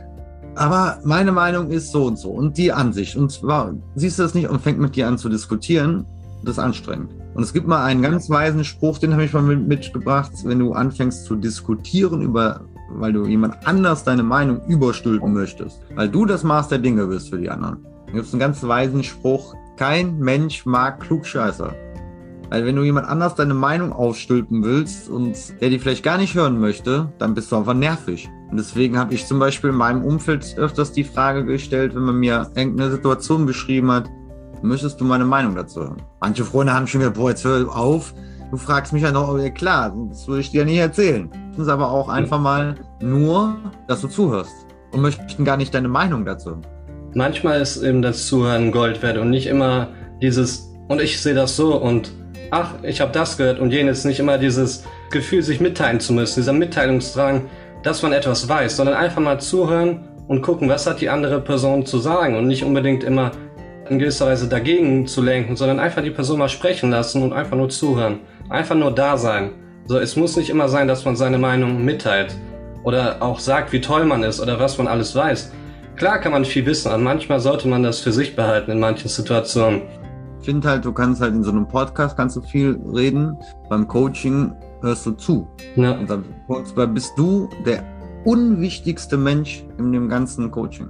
[0.57, 3.15] aber meine Meinung ist so und so und die Ansicht.
[3.15, 6.05] Und zwar siehst du das nicht und fängt mit dir an zu diskutieren,
[6.43, 7.13] das ist anstrengend.
[7.35, 10.73] Und es gibt mal einen ganz weisen Spruch, den habe ich mal mitgebracht, wenn du
[10.73, 12.63] anfängst zu diskutieren über
[12.95, 17.31] weil du jemand anders deine Meinung überstülpen möchtest, weil du das Maß der Dinge bist
[17.31, 17.85] für die anderen.
[18.07, 21.75] Da gibt es einen ganz weisen Spruch, kein Mensch mag Klugscheißer.
[22.51, 26.35] Weil wenn du jemand anders deine Meinung aufstülpen willst und der die vielleicht gar nicht
[26.35, 28.29] hören möchte, dann bist du einfach nervig.
[28.51, 32.17] Und deswegen habe ich zum Beispiel in meinem Umfeld öfters die Frage gestellt, wenn man
[32.17, 34.11] mir irgendeine Situation beschrieben hat,
[34.61, 36.03] möchtest du meine Meinung dazu hören?
[36.21, 38.13] Manche Freunde haben schon gesagt, boah, jetzt hör auf,
[38.51, 41.31] du fragst mich ja noch, ja klar, das würde ich dir ja nicht erzählen.
[41.57, 44.53] Ist aber auch einfach mal nur, dass du zuhörst
[44.93, 46.59] und möchten gar nicht deine Meinung dazu.
[47.15, 49.89] Manchmal ist eben das Zuhören Gold wert und nicht immer
[50.23, 52.13] dieses, und ich sehe das so und
[52.51, 56.41] ach, ich habe das gehört und jenes, nicht immer dieses Gefühl, sich mitteilen zu müssen,
[56.41, 57.43] dieser Mitteilungsdrang,
[57.83, 61.85] dass man etwas weiß, sondern einfach mal zuhören und gucken, was hat die andere Person
[61.85, 63.33] zu sagen und nicht unbedingt immer
[63.89, 67.57] in gewisser Weise dagegen zu lenken, sondern einfach die Person mal sprechen lassen und einfach
[67.57, 68.21] nur zuhören.
[68.49, 69.51] Einfach nur da sein.
[69.87, 72.37] So, es muss nicht immer sein, dass man seine Meinung mitteilt
[72.85, 75.53] oder auch sagt, wie toll man ist oder was man alles weiß.
[75.97, 79.09] Klar kann man viel wissen, aber manchmal sollte man das für sich behalten in manchen
[79.09, 79.83] Situationen.
[80.41, 83.37] Ich finde halt, du kannst halt in so einem Podcast kannst du viel reden,
[83.69, 85.49] beim Coaching hörst du zu.
[85.77, 85.93] Ja.
[85.93, 86.25] Und dann
[86.95, 87.85] bist du der
[88.25, 90.89] unwichtigste Mensch in dem ganzen Coaching.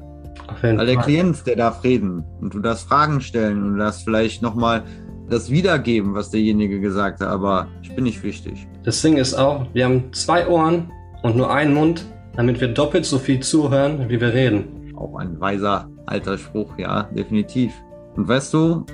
[0.60, 4.42] Weil der Klient, der darf reden und du darfst Fragen stellen und du darfst vielleicht
[4.42, 4.84] nochmal
[5.32, 8.68] das wiedergeben, was derjenige gesagt hat, aber ich bin nicht wichtig.
[8.84, 10.92] Das Ding ist auch, wir haben zwei Ohren
[11.22, 12.04] und nur einen Mund,
[12.36, 14.92] damit wir doppelt so viel zuhören, wie wir reden.
[14.96, 17.72] Auch ein weiser alter Spruch, ja, definitiv.
[18.14, 18.84] Und weißt du,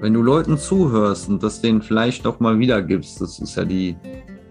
[0.00, 3.96] wenn du Leuten zuhörst und das denen vielleicht doch mal wiedergibst, das ist ja die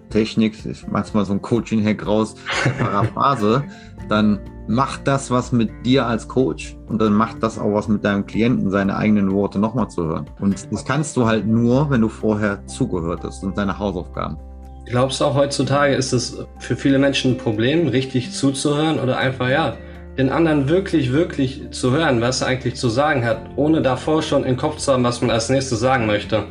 [0.09, 2.35] Technik, ich mach's mal so ein Coaching-Hack raus,
[2.79, 3.63] Paraphrase,
[4.09, 8.03] dann macht das was mit dir als Coach und dann macht das auch was mit
[8.03, 10.25] deinem Klienten, seine eigenen Worte nochmal zu hören.
[10.39, 14.37] Und das kannst du halt nur, wenn du vorher zugehört hast und deine Hausaufgaben.
[14.85, 19.49] Glaubst du auch heutzutage ist es für viele Menschen ein Problem, richtig zuzuhören oder einfach,
[19.49, 19.75] ja,
[20.17, 24.43] den anderen wirklich, wirklich zu hören, was er eigentlich zu sagen hat, ohne davor schon
[24.43, 26.45] im Kopf zu haben, was man als nächstes sagen möchte?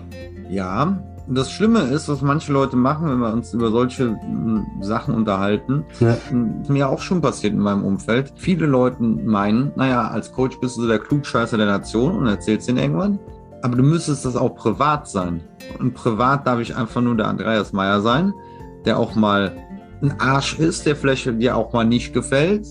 [0.49, 4.19] Ja, das Schlimme ist, was manche Leute machen, wenn wir uns über solche
[4.81, 6.13] Sachen unterhalten, ja.
[6.13, 8.33] Ist mir auch schon passiert in meinem Umfeld.
[8.37, 12.69] Viele Leute meinen, naja, als Coach bist du so der Klugscheißer der Nation und erzählst
[12.69, 13.19] den irgendwann.
[13.63, 15.41] Aber du müsstest das auch privat sein.
[15.81, 18.33] Und privat darf ich einfach nur der Andreas Meyer sein,
[18.85, 19.53] der auch mal
[20.03, 22.67] ein Arsch ist, der vielleicht dir auch mal nicht gefällt,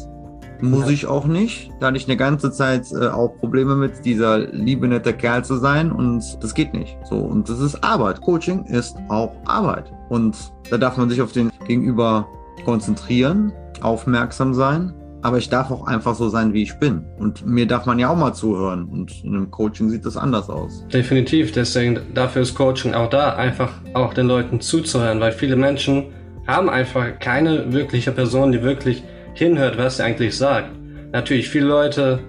[0.69, 1.71] muss ich auch nicht.
[1.79, 5.57] Da hatte ich eine ganze Zeit äh, auch Probleme mit, dieser liebe, nette Kerl zu
[5.57, 6.97] sein und das geht nicht.
[7.09, 8.21] So, und das ist Arbeit.
[8.21, 9.91] Coaching ist auch Arbeit.
[10.09, 10.35] Und
[10.69, 12.27] da darf man sich auf den Gegenüber
[12.65, 13.51] konzentrieren,
[13.81, 14.93] aufmerksam sein.
[15.21, 17.03] Aber ich darf auch einfach so sein, wie ich bin.
[17.17, 18.85] Und mir darf man ja auch mal zuhören.
[18.85, 20.85] Und in einem Coaching sieht das anders aus.
[20.93, 21.51] Definitiv.
[21.51, 25.19] Deswegen, dafür ist Coaching auch da, einfach auch den Leuten zuzuhören.
[25.19, 26.05] Weil viele Menschen
[26.45, 29.03] haben einfach keine wirkliche Person, die wirklich
[29.35, 30.71] hinhört, was er eigentlich sagt.
[31.11, 32.19] Natürlich, viele Leute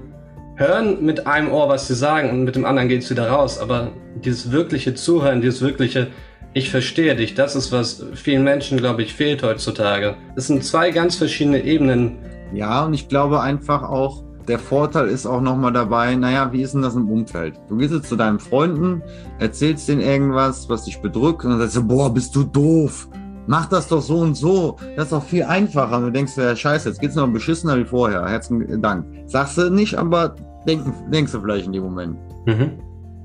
[0.57, 3.59] hören mit einem Ohr, was sie sagen und mit dem anderen geht es wieder raus,
[3.59, 3.93] aber
[4.23, 6.09] dieses wirkliche Zuhören, dieses wirkliche
[6.57, 10.17] ich verstehe dich, das ist was vielen Menschen, glaube ich, fehlt heutzutage.
[10.37, 12.17] Es sind zwei ganz verschiedene Ebenen.
[12.55, 16.73] Ja, und ich glaube einfach auch, der Vorteil ist auch nochmal dabei, naja, wie ist
[16.73, 17.61] denn das im Umfeld?
[17.69, 19.03] Du gehst jetzt zu deinen Freunden,
[19.39, 23.07] erzählst denen irgendwas, was dich bedrückt und dann sagst du, boah, bist du doof
[23.47, 24.77] mach das doch so und so.
[24.97, 25.99] Das ist doch viel einfacher.
[25.99, 28.27] Und du denkst, ja, scheiße, jetzt geht's noch beschissener wie vorher.
[28.27, 29.07] Herzlichen Dank.
[29.27, 30.35] Sagst du nicht, aber
[30.67, 32.17] denk, denkst du vielleicht in dem Moment.
[32.47, 32.73] Mhm.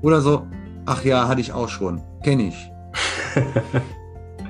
[0.02, 0.46] Oder so,
[0.86, 2.00] ach ja, hatte ich auch schon.
[2.24, 2.70] Kenne ich.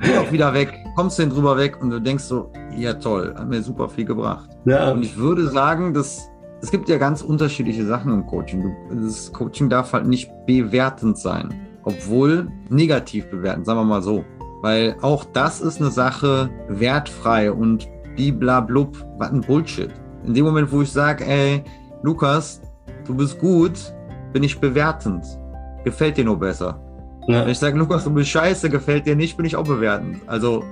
[0.03, 3.49] Geh auch wieder weg, kommst denn drüber weg und du denkst so, ja toll, hat
[3.49, 4.51] mir super viel gebracht.
[4.65, 4.91] Ja.
[4.91, 6.29] Und ich würde sagen, dass
[6.61, 8.75] es gibt ja ganz unterschiedliche Sachen im Coaching.
[8.91, 11.53] Das Coaching darf halt nicht bewertend sein,
[11.85, 14.25] obwohl negativ bewertend, sagen wir mal so.
[14.63, 19.91] Weil auch das ist eine Sache wertfrei und bliblablub, was ein Bullshit.
[20.25, 21.65] In dem Moment, wo ich sage, ey,
[22.03, 22.63] Lukas,
[23.05, 23.93] du bist gut,
[24.33, 25.25] bin ich bewertend.
[25.85, 26.81] Gefällt dir nur besser.
[27.27, 27.43] Ja.
[27.43, 30.19] Wenn ich sage, Lukas, du bist scheiße, gefällt dir nicht, bin ich auch bewertend.
[30.27, 30.63] Also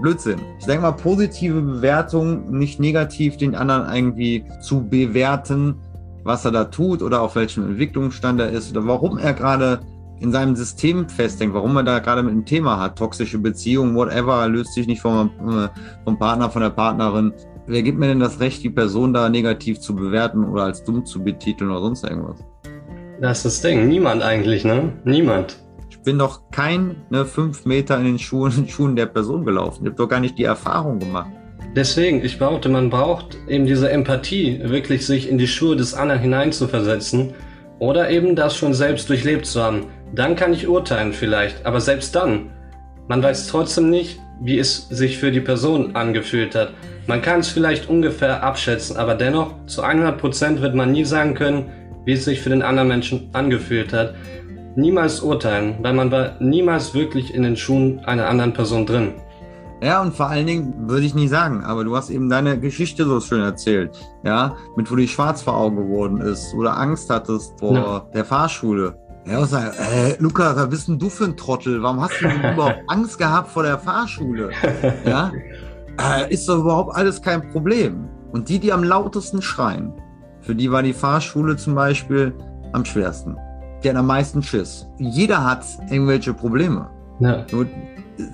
[0.00, 0.40] Blödsinn.
[0.58, 5.76] Ich denke mal, positive Bewertung, nicht negativ den anderen irgendwie zu bewerten,
[6.24, 9.80] was er da tut oder auf welchem Entwicklungsstand er ist oder warum er gerade
[10.22, 14.48] in seinem System festdenkt, warum er da gerade mit einem Thema hat, toxische Beziehung, whatever,
[14.48, 15.68] löst sich nicht vom, äh,
[16.04, 17.32] vom Partner, von der Partnerin.
[17.66, 21.04] Wer gibt mir denn das Recht, die Person da negativ zu bewerten oder als dumm
[21.04, 22.38] zu betiteln oder sonst irgendwas?
[23.20, 23.88] Das ist das Ding.
[23.88, 24.92] Niemand eigentlich, ne?
[25.04, 25.56] Niemand.
[25.90, 29.84] Ich bin doch kein ne, fünf Meter in den Schuhen, Schuhen der Person gelaufen.
[29.84, 31.30] Ich habe doch gar nicht die Erfahrung gemacht.
[31.74, 36.20] Deswegen, ich behaupte, man braucht eben diese Empathie, wirklich sich in die Schuhe des anderen
[36.20, 37.32] hineinzuversetzen
[37.78, 39.86] oder eben das schon selbst durchlebt zu haben.
[40.14, 42.50] Dann kann ich urteilen vielleicht, aber selbst dann,
[43.08, 46.72] man weiß trotzdem nicht, wie es sich für die Person angefühlt hat.
[47.06, 51.70] Man kann es vielleicht ungefähr abschätzen, aber dennoch zu 100% wird man nie sagen können,
[52.04, 54.14] wie es sich für den anderen Menschen angefühlt hat.
[54.76, 59.14] Niemals urteilen, weil man war niemals wirklich in den Schuhen einer anderen Person drin.
[59.82, 63.04] Ja, und vor allen Dingen würde ich nie sagen, aber du hast eben deine Geschichte
[63.04, 63.90] so schön erzählt,
[64.24, 68.06] ja, mit wo die schwarz vor Augen geworden ist oder Angst hattest vor ja.
[68.14, 68.96] der Fahrschule.
[69.24, 71.82] Ja, und sag, äh, Luca, was bist denn du für ein Trottel?
[71.82, 74.50] Warum hast du überhaupt Angst gehabt vor der Fahrschule?
[75.06, 75.30] Ja,
[76.00, 78.08] äh, ist doch überhaupt alles kein Problem.
[78.32, 79.92] Und die, die am lautesten schreien,
[80.40, 82.34] für die war die Fahrschule zum Beispiel
[82.72, 83.36] am schwersten.
[83.82, 84.86] Die hat am meisten Schiss.
[84.98, 86.88] Jeder hat irgendwelche Probleme.
[87.20, 87.44] Ja.
[87.52, 87.66] Nur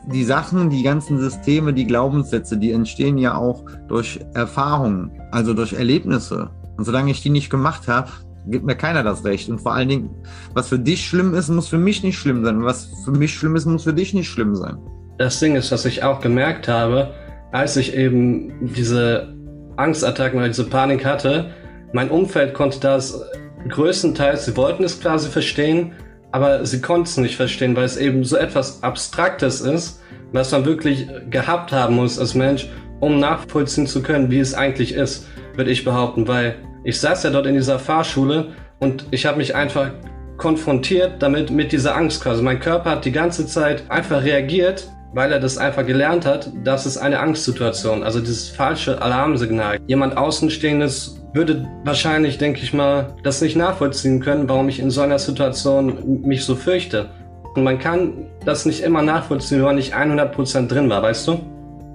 [0.07, 5.73] die Sachen, die ganzen Systeme, die Glaubenssätze, die entstehen ja auch durch Erfahrungen, also durch
[5.73, 6.51] Erlebnisse.
[6.77, 8.11] Und solange ich die nicht gemacht habe,
[8.51, 9.49] gibt mir keiner das Recht.
[9.49, 10.11] Und vor allen Dingen,
[10.55, 12.63] was für dich schlimm ist, muss für mich nicht schlimm sein.
[12.65, 14.79] Was für mich schlimm ist, muss für dich nicht schlimm sein.
[15.19, 17.13] Das Ding ist, was ich auch gemerkt habe,
[17.53, 19.35] als ich eben diese
[19.77, 21.51] Angstattacken oder diese Panik hatte,
[21.93, 23.23] mein Umfeld konnte das
[23.69, 25.93] größtenteils, sie wollten es quasi verstehen,
[26.33, 30.01] aber sie konnten es nicht verstehen, weil es eben so etwas Abstraktes ist,
[30.33, 32.69] was man wirklich gehabt haben muss als Mensch,
[33.01, 37.31] um nachvollziehen zu können, wie es eigentlich ist, würde ich behaupten, weil ich saß ja
[37.31, 39.91] dort in dieser Fahrschule und ich habe mich einfach
[40.37, 42.43] konfrontiert damit mit dieser Angst quasi.
[42.43, 46.87] Mein Körper hat die ganze Zeit einfach reagiert weil er das einfach gelernt hat, das
[46.87, 49.79] ist eine Angstsituation, also dieses falsche Alarmsignal.
[49.87, 55.01] Jemand Außenstehendes würde wahrscheinlich, denke ich mal, das nicht nachvollziehen können, warum ich in so
[55.01, 57.11] einer Situation mich so fürchte.
[57.55, 61.41] Und man kann das nicht immer nachvollziehen, wenn man nicht 100% drin war, weißt du?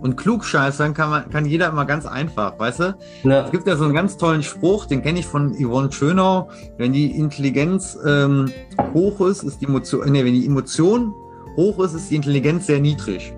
[0.04, 2.96] Und klugscheißern kann, man, kann jeder immer ganz einfach, weißt du?
[3.24, 3.46] Ja.
[3.46, 6.50] Es gibt ja so einen ganz tollen Spruch, den kenne ich von Yvonne Schönau.
[6.78, 8.52] Wenn die Intelligenz ähm,
[8.94, 11.14] hoch ist, ist die Emotion, nee, wenn die Emotion
[11.56, 13.34] hoch ist, ist die Intelligenz sehr niedrig.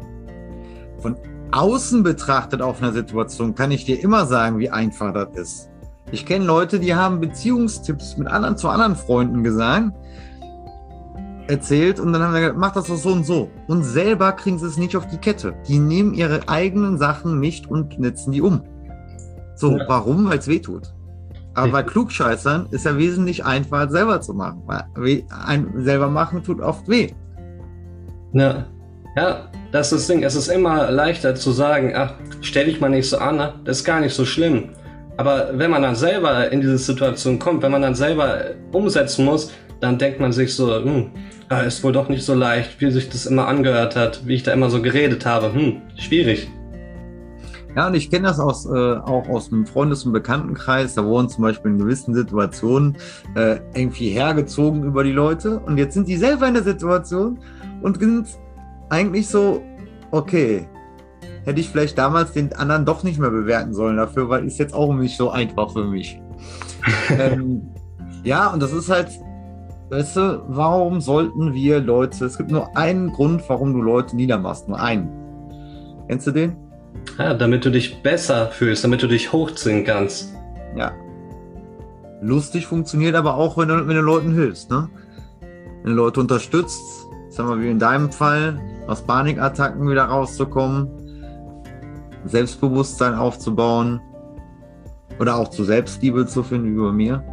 [0.97, 1.15] Von
[1.51, 5.69] außen betrachtet auf einer Situation kann ich dir immer sagen, wie einfach das ist.
[6.11, 9.91] Ich kenne Leute, die haben Beziehungstipps mit anderen zu anderen Freunden gesagt,
[11.47, 13.49] erzählt und dann haben wir gesagt, mach das doch so und so.
[13.67, 15.53] Und selber kriegen sie es nicht auf die Kette.
[15.67, 18.63] Die nehmen ihre eigenen Sachen nicht und netzen die um.
[19.55, 19.85] So, ja.
[19.87, 20.29] warum?
[20.29, 20.93] Weil es weh tut.
[21.53, 24.63] Aber bei Klugscheißern ist ja wesentlich einfacher, selber zu machen.
[24.65, 27.11] Weil ein, selber machen tut oft weh.
[28.33, 28.65] Ja.
[29.15, 30.23] Ja, das ist das Ding.
[30.23, 33.85] Es ist immer leichter zu sagen, ach, stell dich mal nicht so an, das ist
[33.85, 34.71] gar nicht so schlimm.
[35.15, 38.41] Aber wenn man dann selber in diese Situation kommt, wenn man dann selber
[38.73, 41.11] umsetzen muss, dann denkt man sich so, hm,
[41.65, 44.53] ist wohl doch nicht so leicht, wie sich das immer angehört hat, wie ich da
[44.53, 45.53] immer so geredet habe.
[45.53, 46.49] Hm, schwierig.
[47.75, 50.95] Ja, und ich kenne das aus, äh, auch aus dem Freundes- und Bekanntenkreis.
[50.95, 52.95] Da wurden zum Beispiel in gewissen Situationen
[53.35, 55.59] äh, irgendwie hergezogen über die Leute.
[55.59, 57.37] Und jetzt sind die selber in der Situation
[57.81, 58.27] und sind
[58.89, 59.61] eigentlich so,
[60.11, 60.69] okay,
[61.43, 64.73] hätte ich vielleicht damals den anderen doch nicht mehr bewerten sollen dafür, weil ist jetzt
[64.73, 66.21] auch nicht so einfach für mich.
[67.09, 67.67] ähm,
[68.23, 69.09] ja, und das ist halt,
[69.89, 74.67] weißt du, warum sollten wir Leute, es gibt nur einen Grund, warum du Leute niedermachst,
[74.67, 75.09] nur einen.
[76.07, 76.55] Kennst du den?
[77.17, 80.33] Ja, damit du dich besser fühlst, damit du dich hochziehen kannst.
[80.75, 80.91] Ja.
[82.21, 84.89] Lustig funktioniert aber auch, wenn du, wenn du Leuten hilfst, ne?
[85.83, 90.89] Wenn du Leute unterstützt, sagen wir wie in deinem Fall, aus Panikattacken wieder rauszukommen,
[92.25, 94.01] Selbstbewusstsein aufzubauen
[95.19, 97.23] oder auch zu Selbstliebe zu finden, wie bei mir.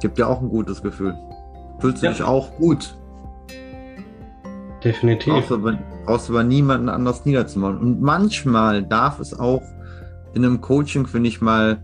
[0.00, 1.14] Gibt dir auch ein gutes Gefühl.
[1.78, 2.12] Fühlst du ja.
[2.12, 2.96] dich auch gut.
[4.82, 5.32] Definitiv.
[5.32, 7.78] Brauchst aber, brauchst aber niemanden anders niederzumachen.
[7.78, 9.62] Und manchmal darf es auch
[10.34, 11.82] in einem Coaching, finde ich mal,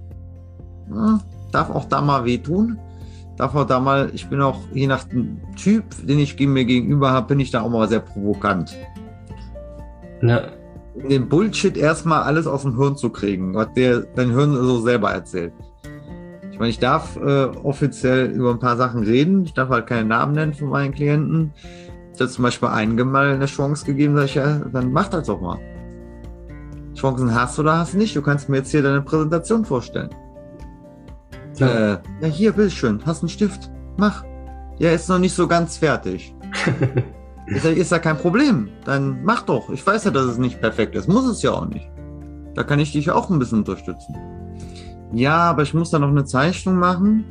[1.50, 2.78] darf auch da mal wehtun
[3.36, 5.05] darf auch da mal, ich bin auch je nach
[5.57, 8.76] Typ, den ich mir gegenüber habe, bin ich da auch mal sehr provokant.
[10.22, 10.43] Ja.
[10.95, 15.11] Den Bullshit erstmal alles aus dem Hirn zu kriegen, was der dein Hirn so selber
[15.11, 15.53] erzählt.
[16.63, 19.43] Ich meine, ich darf äh, offiziell über ein paar Sachen reden.
[19.45, 21.53] Ich darf halt keine Namen nennen von meinen Klienten.
[22.15, 25.27] Ich habe zum Beispiel einem mal eine Chance gegeben, sag ich, ja, dann mach das
[25.27, 25.59] doch mal.
[26.95, 28.15] Chancen hast du oder hast du nicht.
[28.15, 30.11] Du kannst mir jetzt hier deine Präsentation vorstellen.
[31.57, 31.95] Ja.
[31.95, 33.69] Äh, ja, hier, bitteschön, hast einen Stift.
[33.97, 34.23] Mach.
[34.79, 36.33] Ja, ist noch nicht so ganz fertig.
[37.47, 38.69] ist, ja, ist ja kein Problem.
[38.85, 39.69] Dann mach doch.
[39.71, 41.09] Ich weiß ja, dass es nicht perfekt ist.
[41.09, 41.91] Muss es ja auch nicht.
[42.55, 44.15] Da kann ich dich auch ein bisschen unterstützen.
[45.13, 47.25] Ja, aber ich muss da noch eine Zeichnung machen.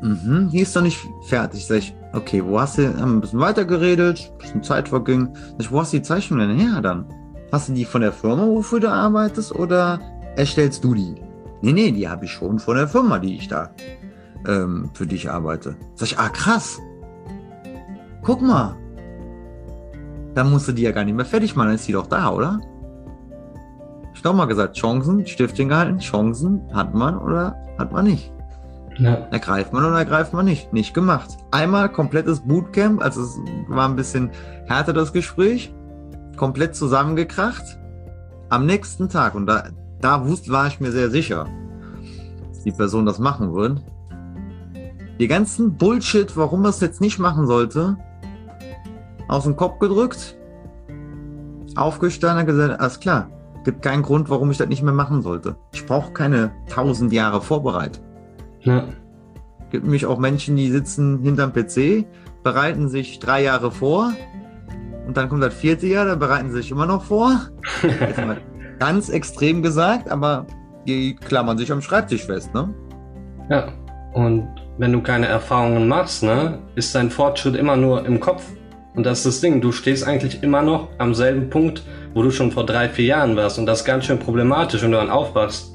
[0.00, 1.66] Mhm, die ist noch nicht fertig.
[1.66, 5.28] Sag ich, okay, wo hast du, haben ein bisschen weiter geredet, ein bisschen Zeit verging.
[5.34, 7.04] Sag ich, wo hast du die Zeichnung denn her dann?
[7.50, 10.00] Hast du die von der Firma, wofür du arbeitest, oder
[10.36, 11.16] erstellst du die?
[11.62, 13.70] Nee, nee, die habe ich schon von der Firma, die ich da
[14.46, 15.74] ähm, für dich arbeite.
[15.96, 16.78] Sag ich, ah, krass.
[18.22, 18.76] Guck mal.
[20.34, 22.30] Dann musst du die ja gar nicht mehr fertig machen, dann ist die doch da,
[22.30, 22.60] oder?
[24.18, 28.32] Ich doch mal gesagt, Chancen, Stifting gehalten, Chancen hat man oder hat man nicht.
[28.98, 29.14] Ja.
[29.30, 30.72] Ergreift man oder ergreift man nicht.
[30.72, 31.36] Nicht gemacht.
[31.52, 33.38] Einmal komplettes Bootcamp, also es
[33.68, 34.32] war ein bisschen
[34.66, 35.72] härter das Gespräch,
[36.36, 37.78] komplett zusammengekracht.
[38.48, 39.68] Am nächsten Tag, und da,
[40.00, 41.46] da wusste, war ich mir sehr sicher,
[42.48, 43.80] dass die Person das machen wird.
[45.20, 47.96] Die ganzen Bullshit, warum er es jetzt nicht machen sollte,
[49.28, 50.36] aus dem Kopf gedrückt,
[51.76, 53.30] aufgestanden und gesagt, alles klar,
[53.68, 55.56] gibt keinen Grund, warum ich das nicht mehr machen sollte.
[55.74, 58.02] Ich brauche keine tausend Jahre Vorbereitung.
[58.62, 58.84] Ja.
[59.70, 62.06] gibt nämlich auch Menschen, die sitzen hinterm PC,
[62.42, 64.14] bereiten sich drei Jahre vor
[65.06, 67.42] und dann kommt das vierte Jahr, da bereiten sie sich immer noch vor.
[68.78, 70.46] Ganz extrem gesagt, aber
[70.86, 72.72] die klammern sich am Schreibtisch fest, ne?
[73.50, 73.68] Ja.
[74.14, 74.48] Und
[74.78, 78.44] wenn du keine Erfahrungen machst, ne, ist dein Fortschritt immer nur im Kopf.
[78.94, 81.82] Und das ist das Ding, du stehst eigentlich immer noch am selben Punkt,
[82.14, 83.58] wo du schon vor drei, vier Jahren warst.
[83.58, 85.72] Und das ist ganz schön problematisch, wenn du dann aufwachst.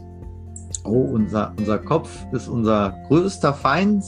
[0.84, 4.04] Oh, unser, unser Kopf ist unser größter Feind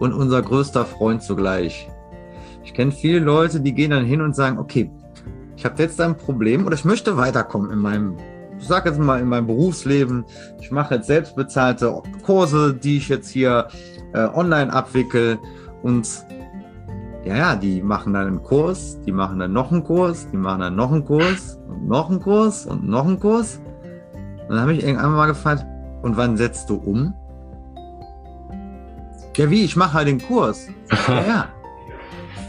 [0.00, 1.88] und unser größter Freund zugleich.
[2.64, 4.90] Ich kenne viele Leute, die gehen dann hin und sagen, okay,
[5.56, 8.16] ich habe jetzt ein Problem oder ich möchte weiterkommen in meinem,
[8.58, 10.24] ich sag jetzt mal in meinem Berufsleben.
[10.60, 13.68] Ich mache jetzt selbstbezahlte Kurse, die ich jetzt hier
[14.14, 15.38] äh, online abwickel
[15.82, 16.08] und
[17.24, 20.60] ja, ja, die machen dann einen Kurs, die machen dann noch einen Kurs, die machen
[20.60, 23.60] dann noch einen Kurs und noch einen Kurs und noch einen Kurs.
[24.48, 25.66] Und dann habe ich irgendwann mal gefragt,
[26.02, 27.14] und wann setzt du um?
[29.36, 29.64] Ja, wie?
[29.64, 30.66] Ich mache halt den Kurs.
[31.08, 31.48] Ja, ja.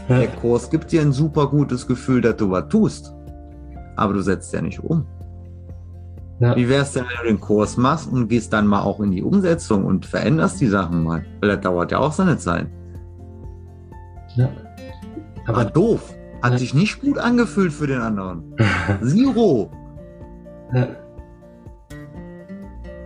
[0.08, 3.14] Der Kurs gibt dir ein super gutes Gefühl, dass du was tust.
[3.96, 5.06] Aber du setzt ja nicht um.
[6.40, 6.56] Ja.
[6.56, 9.22] Wie wär's denn, wenn du den Kurs machst und gehst dann mal auch in die
[9.22, 11.24] Umsetzung und veränderst die Sachen mal?
[11.40, 12.66] Weil das dauert ja auch seine Zeit.
[14.34, 14.50] Ja.
[15.46, 16.14] Aber doof.
[16.42, 18.54] Hat sich nicht gut angefühlt für den anderen.
[19.02, 19.70] Zero.
[20.74, 20.88] ja.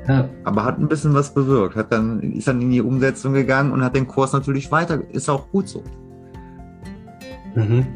[0.08, 0.28] Ja.
[0.44, 1.76] Aber hat ein bisschen was bewirkt.
[1.76, 5.00] Hat dann, ist dann in die Umsetzung gegangen und hat den Kurs natürlich weiter.
[5.10, 5.82] Ist auch gut so.
[7.54, 7.86] Mhm.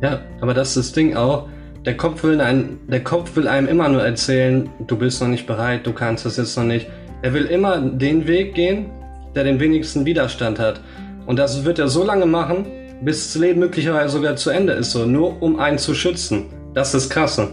[0.00, 1.48] Ja, aber das ist das Ding auch.
[1.84, 5.46] Der Kopf, will einem, der Kopf will einem immer nur erzählen, du bist noch nicht
[5.46, 6.88] bereit, du kannst das jetzt noch nicht.
[7.22, 8.86] Er will immer den Weg gehen,
[9.34, 10.80] der den wenigsten Widerstand hat.
[11.26, 12.66] Und das wird er so lange machen,
[13.02, 16.46] bis das Leben möglicherweise sogar zu Ende ist, so nur um einen zu schützen.
[16.74, 17.48] Das ist krasse.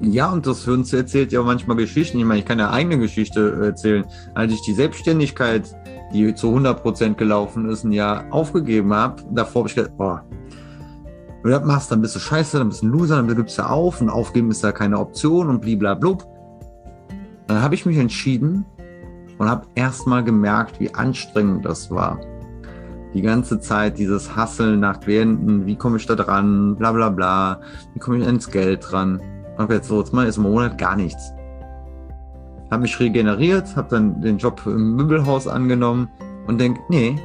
[0.00, 2.18] Ja, und das für uns erzählt ja manchmal Geschichten.
[2.18, 4.04] Ich meine, ich kann ja eigene Geschichte erzählen.
[4.34, 5.62] Als ich die Selbstständigkeit,
[6.12, 10.24] die zu 100% gelaufen ist, ein Jahr aufgegeben habe, davor habe ich gedacht, boah,
[11.42, 13.58] wenn du das machst, dann bist du scheiße, dann bist du ein Loser, dann gibst
[13.58, 16.26] du auf und aufgeben ist da keine Option und bliblablub.
[17.46, 18.64] Dann habe ich mich entschieden
[19.38, 22.18] und habe erstmal gemerkt, wie anstrengend das war.
[23.14, 27.60] Die ganze Zeit dieses Hasseln nach Klienten, wie komme ich da dran, bla bla bla,
[27.94, 29.20] wie komme ich ans Geld dran.
[29.58, 31.32] Und jetzt so, jetzt mal ist im Monat gar nichts.
[32.70, 36.08] Hab mich regeneriert, hab dann den Job im Möbelhaus angenommen
[36.46, 37.16] und denk, nee,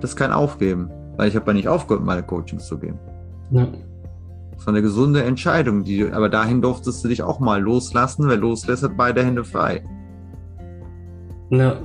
[0.00, 0.90] das kann aufgeben.
[1.16, 2.98] Weil ich habe ja nicht aufgehört, meine Coachings zu geben.
[3.50, 3.68] Ja.
[4.56, 8.28] Das war eine gesunde Entscheidung, die, aber dahin durftest du dich auch mal loslassen.
[8.28, 9.84] Wer loslässt, hat beide Hände frei.
[11.50, 11.76] Ja,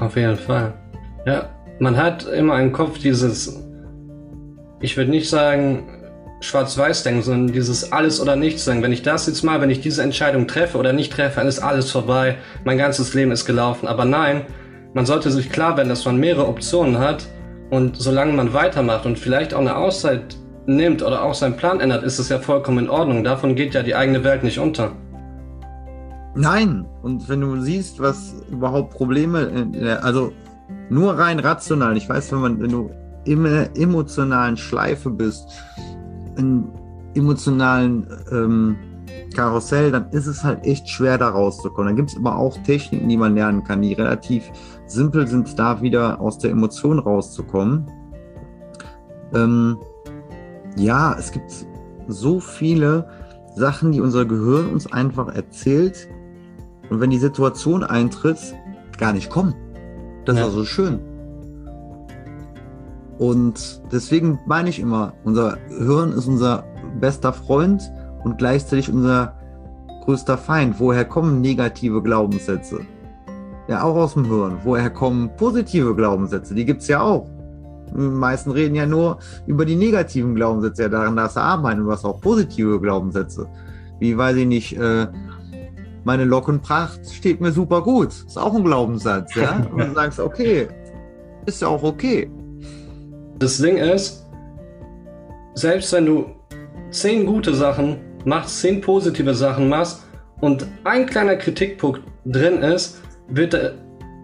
[0.00, 0.74] auf jeden Fall.
[1.26, 1.48] Ja,
[1.80, 3.62] man hat immer im Kopf dieses,
[4.80, 5.88] ich würde nicht sagen
[6.40, 8.84] Schwarz-Weiß-Denken, sondern dieses Alles- oder Nichts-Denken.
[8.84, 11.58] Wenn ich das jetzt mal, wenn ich diese Entscheidung treffe oder nicht treffe, dann ist
[11.58, 13.88] alles vorbei, mein ganzes Leben ist gelaufen.
[13.88, 14.42] Aber nein,
[14.94, 17.26] man sollte sich klar werden, dass man mehrere Optionen hat
[17.70, 22.04] und solange man weitermacht und vielleicht auch eine Auszeit nimmt oder auch seinen Plan ändert,
[22.04, 23.24] ist es ja vollkommen in Ordnung.
[23.24, 24.92] Davon geht ja die eigene Welt nicht unter.
[26.36, 30.32] Nein, und wenn du siehst, was überhaupt Probleme, also
[30.90, 32.90] nur rein rational, ich weiß, wenn man, wenn du
[33.24, 35.48] in einer emotionalen Schleife bist,
[36.36, 36.68] in
[37.14, 38.76] emotionalen ähm,
[39.34, 41.88] Karussell, dann ist es halt echt schwer, da rauszukommen.
[41.88, 44.50] Dann gibt es aber auch Techniken, die man lernen kann, die relativ
[44.86, 47.90] simpel sind, da wieder aus der Emotion rauszukommen.
[49.34, 49.78] Ähm,
[50.76, 51.50] Ja, es gibt
[52.06, 53.08] so viele
[53.56, 56.08] Sachen, die unser Gehirn uns einfach erzählt
[56.90, 58.38] und wenn die Situation eintritt,
[58.98, 59.54] gar nicht kommen.
[60.26, 60.42] Das ja.
[60.42, 61.00] ist also schön.
[63.18, 66.64] Und deswegen meine ich immer, unser Hirn ist unser
[67.00, 67.90] bester Freund
[68.24, 69.34] und gleichzeitig unser
[70.04, 70.78] größter Feind.
[70.78, 72.80] Woher kommen negative Glaubenssätze?
[73.68, 74.58] Ja, auch aus dem Hirn.
[74.64, 76.54] Woher kommen positive Glaubenssätze?
[76.54, 77.28] Die gibt es ja auch.
[77.94, 80.82] Die meisten reden ja nur über die negativen Glaubenssätze.
[80.82, 81.84] Ja, daran darfst du arbeiten.
[81.84, 83.48] Du hast auch positive Glaubenssätze.
[83.98, 85.06] Wie, weiß ich nicht, äh,
[86.06, 88.10] meine Lockenpracht steht mir super gut.
[88.10, 89.66] Ist auch ein Glaubenssatz, ja?
[89.72, 90.68] Und du sagst, okay,
[91.46, 92.30] ist ja auch okay.
[93.40, 94.24] Das Ding ist,
[95.54, 96.26] selbst wenn du
[96.90, 100.04] zehn gute Sachen machst, zehn positive Sachen machst
[100.40, 103.74] und ein kleiner Kritikpunkt drin ist, wird,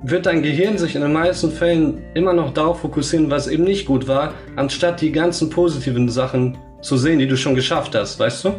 [0.04, 3.86] wird dein Gehirn sich in den meisten Fällen immer noch darauf fokussieren, was eben nicht
[3.86, 8.44] gut war, anstatt die ganzen positiven Sachen zu sehen, die du schon geschafft hast, weißt
[8.44, 8.54] du?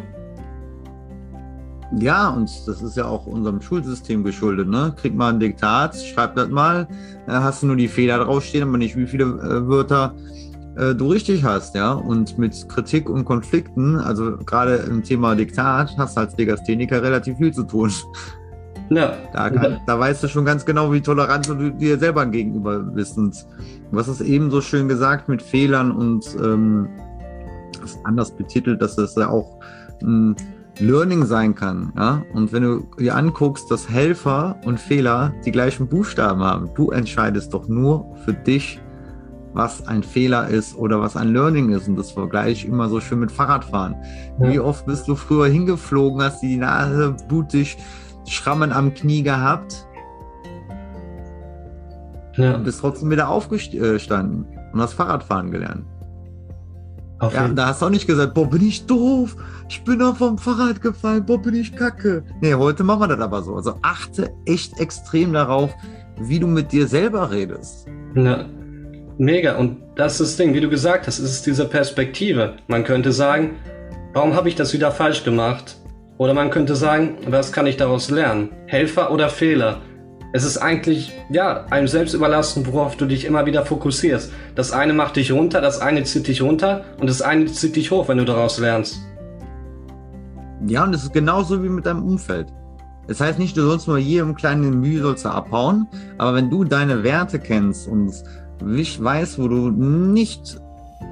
[1.99, 4.67] Ja, und das ist ja auch unserem Schulsystem geschuldet.
[4.67, 4.93] Ne?
[4.95, 6.87] Krieg mal ein Diktat, schreib das mal,
[7.27, 10.15] hast du nur die Fehler draufstehen, aber nicht wie viele äh, Wörter
[10.75, 11.93] äh, du richtig hast, ja.
[11.93, 17.37] Und mit Kritik und Konflikten, also gerade im Thema Diktat, hast du als Legastheniker relativ
[17.37, 17.91] viel zu tun.
[18.89, 19.13] Ja.
[19.31, 23.17] Da, kann, da weißt du schon ganz genau, wie tolerant du dir selber gegenüber bist.
[23.17, 23.45] Und
[23.91, 26.89] was ist eben so schön gesagt mit Fehlern und ähm,
[28.03, 29.59] anders betitelt, dass es ja auch
[30.01, 30.35] ein
[30.79, 31.93] Learning sein kann.
[31.95, 32.23] Ja?
[32.33, 37.53] Und wenn du dir anguckst, dass Helfer und Fehler die gleichen Buchstaben haben, du entscheidest
[37.53, 38.79] doch nur für dich,
[39.53, 41.87] was ein Fehler ist oder was ein Learning ist.
[41.87, 43.95] Und das vergleiche ich immer so schön mit Fahrradfahren.
[44.39, 44.51] Ja.
[44.51, 47.77] Wie oft bist du früher hingeflogen, hast die Nase blutig,
[48.27, 49.85] Schrammen am Knie gehabt
[52.35, 52.55] ja.
[52.55, 55.85] und bist trotzdem wieder aufgestanden und hast Fahrradfahren gelernt.
[57.23, 59.37] Auf ja, da hast du auch nicht gesagt, boah, bin ich doof,
[59.69, 62.23] ich bin auf vom Fahrrad gefallen, boah, bin ich kacke.
[62.41, 63.55] Nee, heute machen wir das aber so.
[63.55, 65.73] Also achte echt extrem darauf,
[66.19, 67.87] wie du mit dir selber redest.
[68.15, 68.45] Ja.
[69.17, 69.55] Mega.
[69.55, 72.55] Und das ist das Ding, wie du gesagt hast, ist es diese Perspektive.
[72.67, 73.51] Man könnte sagen,
[74.13, 75.77] warum habe ich das wieder falsch gemacht?
[76.17, 78.49] Oder man könnte sagen, was kann ich daraus lernen?
[78.65, 79.81] Helfer oder Fehler?
[80.35, 84.31] Es ist eigentlich, ja, einem selbst überlassen, worauf du dich immer wieder fokussierst.
[84.55, 87.91] Das eine macht dich runter, das eine zieht dich runter und das eine zieht dich
[87.91, 88.99] hoch, wenn du daraus lernst.
[90.65, 92.47] Ja, und es ist genauso wie mit deinem Umfeld.
[93.07, 97.03] Das heißt nicht, du sollst nur jedem kleinen Mühe sollst abhauen, aber wenn du deine
[97.03, 98.11] Werte kennst und
[98.59, 100.59] weißt, wo du nicht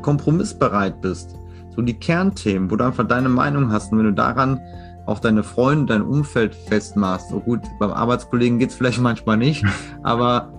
[0.02, 1.36] kompromissbereit bist,
[1.76, 4.60] so die Kernthemen, wo du einfach deine Meinung hast und wenn du daran
[5.06, 9.66] auch deine Freunde, dein Umfeld festmachst, so gut, beim Arbeitskollegen geht es vielleicht manchmal nicht,
[10.04, 10.52] aber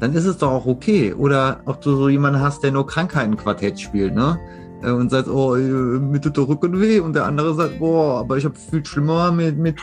[0.00, 1.14] dann ist es doch auch okay.
[1.14, 4.38] Oder ob du so jemanden hast, der nur Krankheitenquartett spielt, ne?
[4.82, 7.00] Äh, und sagt, oh, äh, mir tut der Rücken weh.
[7.00, 9.76] Und der andere sagt, boah, aber ich habe viel schlimmer, mit, mit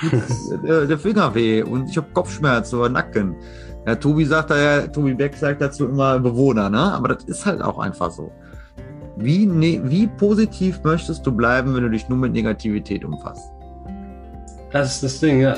[0.64, 3.36] der, der Finger weh und ich habe Kopfschmerz oder Nacken.
[3.86, 6.94] Ja, Tobi sagt da ja, Tobi Beck sagt dazu immer Bewohner, ne?
[6.94, 8.32] Aber das ist halt auch einfach so.
[9.18, 13.53] Wie, ne, wie positiv möchtest du bleiben, wenn du dich nur mit Negativität umfasst?
[14.74, 15.56] Das ist das Ding, ja.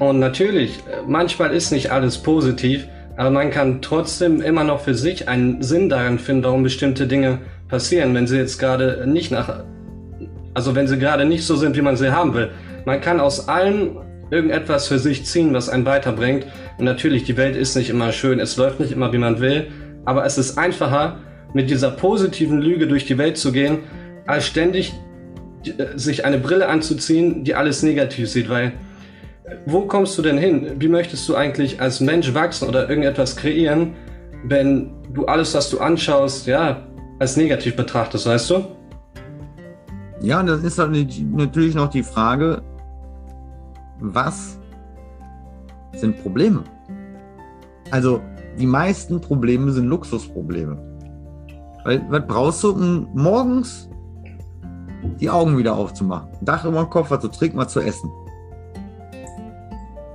[0.00, 2.86] Und natürlich, manchmal ist nicht alles positiv,
[3.16, 7.38] aber man kann trotzdem immer noch für sich einen Sinn darin finden, warum bestimmte Dinge
[7.68, 9.64] passieren, wenn sie jetzt gerade nicht nach,
[10.52, 12.50] also wenn sie gerade nicht so sind, wie man sie haben will.
[12.84, 13.98] Man kann aus allem
[14.30, 16.46] irgendetwas für sich ziehen, was einen weiterbringt.
[16.78, 19.68] Und natürlich, die Welt ist nicht immer schön, es läuft nicht immer, wie man will,
[20.04, 21.20] aber es ist einfacher,
[21.54, 23.78] mit dieser positiven Lüge durch die Welt zu gehen,
[24.26, 25.05] als ständig äh,
[25.94, 28.72] sich eine Brille anzuziehen, die alles negativ sieht, weil
[29.44, 30.72] äh, wo kommst du denn hin?
[30.78, 33.94] Wie möchtest du eigentlich als Mensch wachsen oder irgendetwas kreieren,
[34.44, 36.82] wenn du alles, was du anschaust, ja,
[37.18, 38.64] als negativ betrachtest, weißt du?
[40.20, 42.62] Ja, das ist natürlich noch die Frage,
[44.00, 44.58] was
[45.94, 46.64] sind Probleme?
[47.90, 48.20] Also
[48.58, 50.78] die meisten Probleme sind Luxusprobleme.
[51.84, 52.74] Weil was brauchst du,
[53.14, 53.88] morgens
[55.20, 56.28] die Augen wieder aufzumachen?
[56.40, 58.10] Dach über den Kopf, was zu trinken, was zu essen.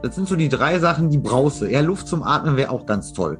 [0.01, 1.65] Das sind so die drei Sachen, die brauchst du.
[1.65, 3.37] Ja, Luft zum Atmen wäre auch ganz toll.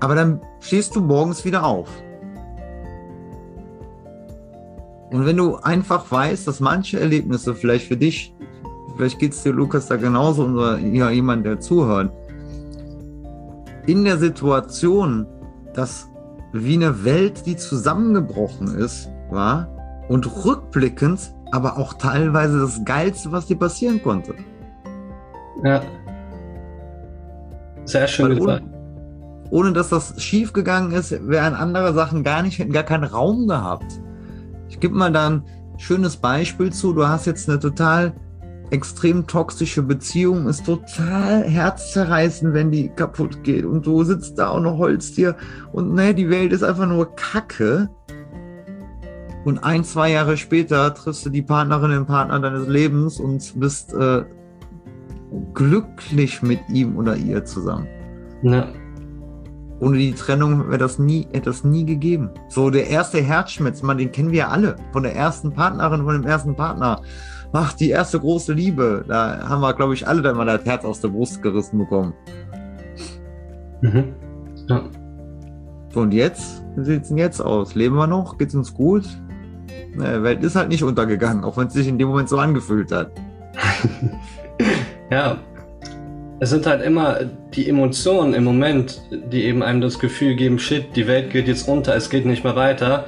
[0.00, 1.88] Aber dann stehst du morgens wieder auf.
[5.10, 8.34] Und wenn du einfach weißt, dass manche Erlebnisse vielleicht für dich
[8.96, 12.12] vielleicht geht es dir, Lukas, da genauso oder ja, jemand, der zuhört.
[13.86, 15.26] In der Situation,
[15.74, 16.08] dass
[16.52, 19.68] wie eine Welt, die zusammengebrochen ist, war
[20.08, 24.34] und rückblickend aber auch teilweise das Geilste, was dir passieren konnte.
[25.62, 25.82] Ja.
[27.84, 28.62] Sehr schön Weil gesagt.
[28.62, 33.46] Ohne, ohne dass das schiefgegangen ist, wären andere Sachen gar nicht, hätten gar keinen Raum
[33.46, 34.00] gehabt.
[34.68, 35.42] Ich gebe mal da ein
[35.78, 36.92] schönes Beispiel zu.
[36.92, 38.14] Du hast jetzt eine total
[38.70, 43.64] extrem toxische Beziehung, ist total herzzerreißend, wenn die kaputt geht.
[43.64, 45.36] Und du sitzt da und holst dir
[45.72, 47.88] und ne, die Welt ist einfach nur Kacke.
[49.44, 53.92] Und ein, zwei Jahre später triffst du die Partnerin, den Partner deines Lebens und bist
[53.92, 54.24] äh,
[55.52, 57.86] glücklich mit ihm oder ihr zusammen.
[58.42, 58.68] Ja.
[59.80, 62.30] Ohne die Trennung wäre das nie, hätte das nie gegeben.
[62.48, 64.76] So der erste Herzschmerz, man, den kennen wir ja alle.
[64.92, 67.02] Von der ersten Partnerin, von dem ersten Partner.
[67.52, 69.04] Ach, die erste große Liebe.
[69.06, 72.14] Da haben wir, glaube ich, alle dann mal das Herz aus der Brust gerissen bekommen.
[73.82, 74.14] Mhm.
[74.68, 74.84] Ja.
[75.92, 76.64] So, und jetzt?
[76.76, 77.74] Wie sieht es denn jetzt aus?
[77.74, 78.38] Leben wir noch?
[78.38, 79.04] Geht's uns gut?
[79.94, 82.90] Die Welt ist halt nicht untergegangen, auch wenn es sich in dem Moment so angefühlt
[82.90, 83.12] hat.
[85.10, 85.38] ja,
[86.40, 87.20] es sind halt immer
[87.54, 91.68] die Emotionen im Moment, die eben einem das Gefühl geben, shit, die Welt geht jetzt
[91.68, 93.04] unter, es geht nicht mehr weiter.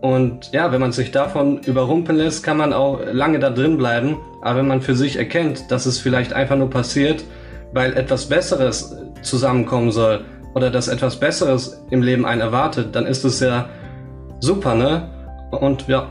[0.00, 4.16] Und ja, wenn man sich davon überrumpeln lässt, kann man auch lange da drin bleiben.
[4.40, 7.22] Aber wenn man für sich erkennt, dass es vielleicht einfach nur passiert,
[7.72, 13.24] weil etwas Besseres zusammenkommen soll oder dass etwas Besseres im Leben einen erwartet, dann ist
[13.24, 13.68] es ja
[14.40, 15.19] super, ne?
[15.50, 16.08] Und ja.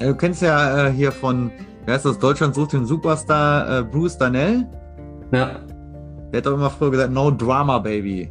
[0.00, 1.50] du kennst ja äh, hier von
[1.84, 2.18] Wer ist das?
[2.18, 4.68] Deutschland sucht den Superstar äh, Bruce Danell.
[5.32, 5.56] Ja.
[6.32, 8.30] Der hat doch immer früher gesagt, no drama, baby.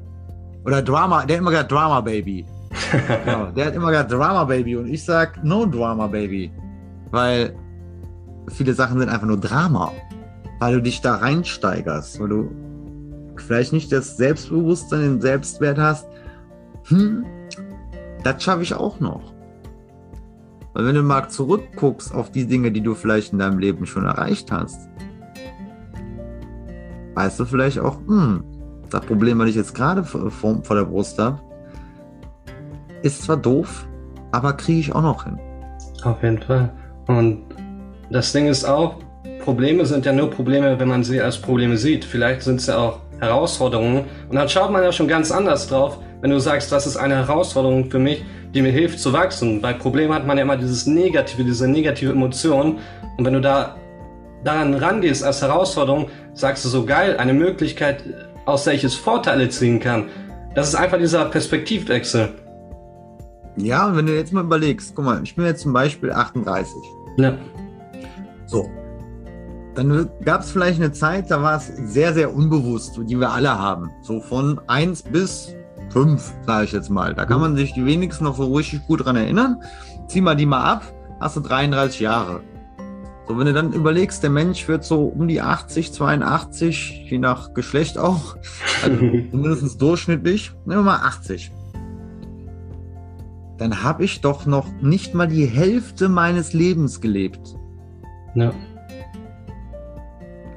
[0.65, 2.45] Oder Drama, der hat immer gesagt Drama, baby.
[3.25, 4.77] genau, der hat immer gesagt Drama, baby.
[4.77, 6.51] Und ich sag no drama, baby.
[7.09, 7.55] Weil
[8.47, 9.91] viele Sachen sind einfach nur Drama.
[10.59, 12.21] Weil du dich da reinsteigerst.
[12.21, 12.51] Weil du
[13.35, 16.07] vielleicht nicht das Selbstbewusstsein, den Selbstwert hast.
[16.87, 17.25] Hm,
[18.23, 19.33] das schaffe ich auch noch.
[20.73, 24.05] Weil wenn du mal zurückguckst auf die Dinge, die du vielleicht in deinem Leben schon
[24.05, 24.89] erreicht hast,
[27.15, 28.43] weißt du vielleicht auch, hm,
[28.89, 31.39] das Problem, was ich jetzt gerade vor, vor der Brust habe,
[33.01, 33.87] ist zwar doof,
[34.31, 35.39] aber kriege ich auch noch hin.
[36.03, 36.71] Auf jeden Fall.
[37.07, 37.43] Und
[38.09, 38.95] das Ding ist auch,
[39.43, 42.05] Probleme sind ja nur Probleme, wenn man sie als Probleme sieht.
[42.05, 44.05] Vielleicht sind es ja auch Herausforderungen.
[44.29, 47.15] Und dann schaut man ja schon ganz anders drauf, wenn du sagst, das ist eine
[47.15, 49.61] Herausforderung für mich, die mir hilft zu wachsen.
[49.61, 52.79] Bei Problemen hat man ja immer dieses Negative, diese negative Emotion.
[53.17, 53.75] Und wenn du da
[54.43, 58.03] daran rangehst als Herausforderung, sagst du so geil, eine Möglichkeit,
[58.45, 60.05] aus der ich es Vorteile ziehen kann.
[60.55, 62.29] Das ist einfach dieser Perspektivwechsel.
[63.57, 66.73] Ja, und wenn du jetzt mal überlegst, guck mal, ich bin jetzt zum Beispiel 38.
[67.17, 67.33] Ja.
[68.45, 68.69] So.
[69.75, 73.57] Dann gab es vielleicht eine Zeit, da war es sehr, sehr unbewusst, die wir alle
[73.57, 73.89] haben.
[74.01, 75.55] So von 1 bis
[75.91, 77.13] fünf, sage ich jetzt mal.
[77.13, 79.61] Da kann man sich die wenigsten noch so richtig gut dran erinnern.
[80.07, 80.83] Zieh mal die mal ab,
[81.19, 82.41] hast du 33 Jahre.
[83.27, 87.53] So, wenn du dann überlegst, der Mensch wird so um die 80, 82, je nach
[87.53, 88.35] Geschlecht auch,
[88.83, 88.97] also
[89.31, 91.51] zumindest durchschnittlich, nehmen wir mal 80.
[93.57, 97.55] Dann habe ich doch noch nicht mal die Hälfte meines Lebens gelebt.
[98.33, 98.51] Ja.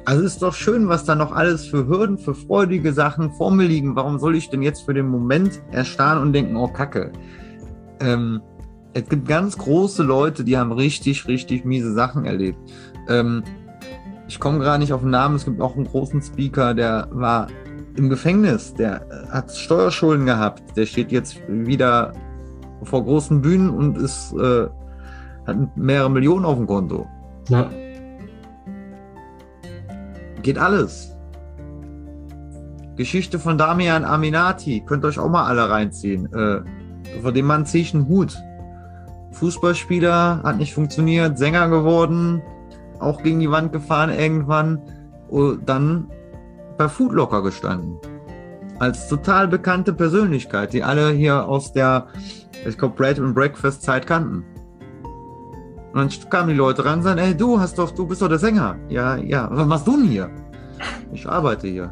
[0.07, 3.67] Also ist doch schön, was da noch alles für Hürden, für freudige Sachen vor mir
[3.67, 3.97] liegen.
[3.97, 7.11] Warum soll ich denn jetzt für den Moment erstarren und denken, oh Kacke?
[8.01, 8.43] Ähm,
[8.93, 12.59] es gibt ganz große Leute, die haben richtig, richtig miese Sachen erlebt.
[13.09, 13.43] Ähm,
[14.29, 15.37] ich komme gerade nicht auf den Namen.
[15.37, 17.49] Es gibt auch einen großen Speaker, der war
[17.97, 18.75] im Gefängnis.
[18.75, 20.77] Der hat Steuerschulden gehabt.
[20.77, 22.13] Der steht jetzt wieder
[22.83, 24.67] vor großen Bühnen und ist, äh,
[25.47, 27.07] hat mehrere Millionen auf dem Konto.
[27.49, 27.71] Ja.
[30.45, 31.17] Geht alles.
[32.97, 34.83] Geschichte von Damian Aminati.
[34.87, 36.31] Könnt ihr euch auch mal alle reinziehen.
[36.35, 36.61] Äh,
[37.23, 38.37] vor dem Mann ziehe ich einen Hut.
[39.33, 42.43] Fußballspieler, hat nicht funktioniert, Sänger geworden,
[43.01, 44.83] auch gegen die Wand gefahren irgendwann.
[45.29, 46.11] Und dann
[46.77, 47.97] bei Foodlocker gestanden.
[48.79, 52.09] Als total bekannte Persönlichkeit, die alle hier aus der,
[52.67, 54.45] ich glaube, Bread and Breakfast Zeit kannten.
[55.95, 58.29] Und dann kamen die Leute ran und sagten, ey, du hast doch, du bist doch
[58.29, 58.77] der Sänger.
[58.89, 60.29] Ja, ja, was machst du denn hier?
[61.13, 61.91] Ich arbeite hier.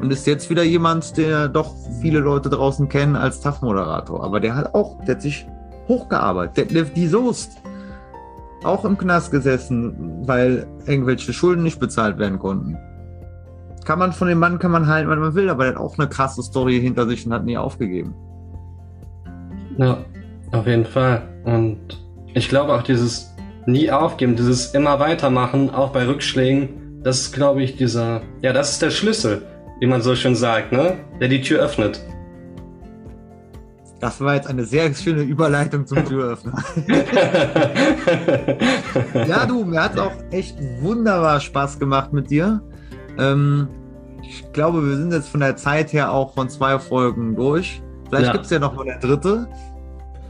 [0.00, 4.24] Und ist jetzt wieder jemand, der doch viele Leute draußen kennen als TAF-Moderator.
[4.24, 5.46] Aber der hat auch, der hat sich
[5.86, 6.56] hochgearbeitet.
[6.56, 7.52] Detlef die Soest.
[8.64, 12.76] Auch im Knast gesessen, weil irgendwelche Schulden nicht bezahlt werden konnten.
[13.84, 15.98] Kann man von dem Mann, kann man halten, wenn man will, aber der hat auch
[15.98, 18.12] eine krasse Story hinter sich und hat nie aufgegeben.
[19.76, 19.98] Ja,
[20.50, 21.22] auf jeden Fall.
[21.44, 22.02] Und
[22.34, 23.34] ich glaube auch dieses
[23.66, 28.72] nie aufgeben, dieses immer weitermachen, auch bei Rückschlägen, das ist, glaube ich, dieser, ja, das
[28.72, 29.42] ist der Schlüssel,
[29.80, 30.98] wie man so schön sagt, ne?
[31.20, 32.02] Der die Tür öffnet.
[34.00, 36.62] Das war jetzt eine sehr schöne Überleitung zum Türöffner.
[39.26, 42.62] ja, du, mir hat es auch echt wunderbar Spaß gemacht mit dir.
[43.18, 43.68] Ähm,
[44.22, 47.82] ich glaube, wir sind jetzt von der Zeit her auch von zwei Folgen durch.
[48.08, 48.32] Vielleicht ja.
[48.32, 49.48] gibt es ja noch mal eine dritte.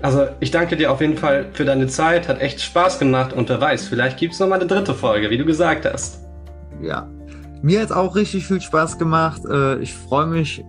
[0.03, 3.49] Also ich danke dir auf jeden Fall für deine Zeit, hat echt Spaß gemacht und
[3.49, 6.20] wer weiß, vielleicht gibt es nochmal eine dritte Folge, wie du gesagt hast.
[6.82, 7.09] Ja,
[7.62, 9.42] mir hat es auch richtig viel Spaß gemacht.
[9.51, 10.62] Äh, ich freue mich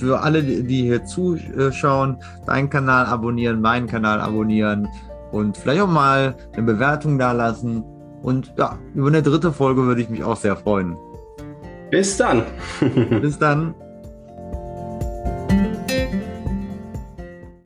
[0.00, 4.88] für alle, die hier zuschauen, deinen Kanal abonnieren, meinen Kanal abonnieren
[5.30, 7.84] und vielleicht auch mal eine Bewertung da lassen.
[8.22, 10.96] Und ja, über eine dritte Folge würde ich mich auch sehr freuen.
[11.90, 12.42] Bis dann.
[13.20, 13.74] Bis dann.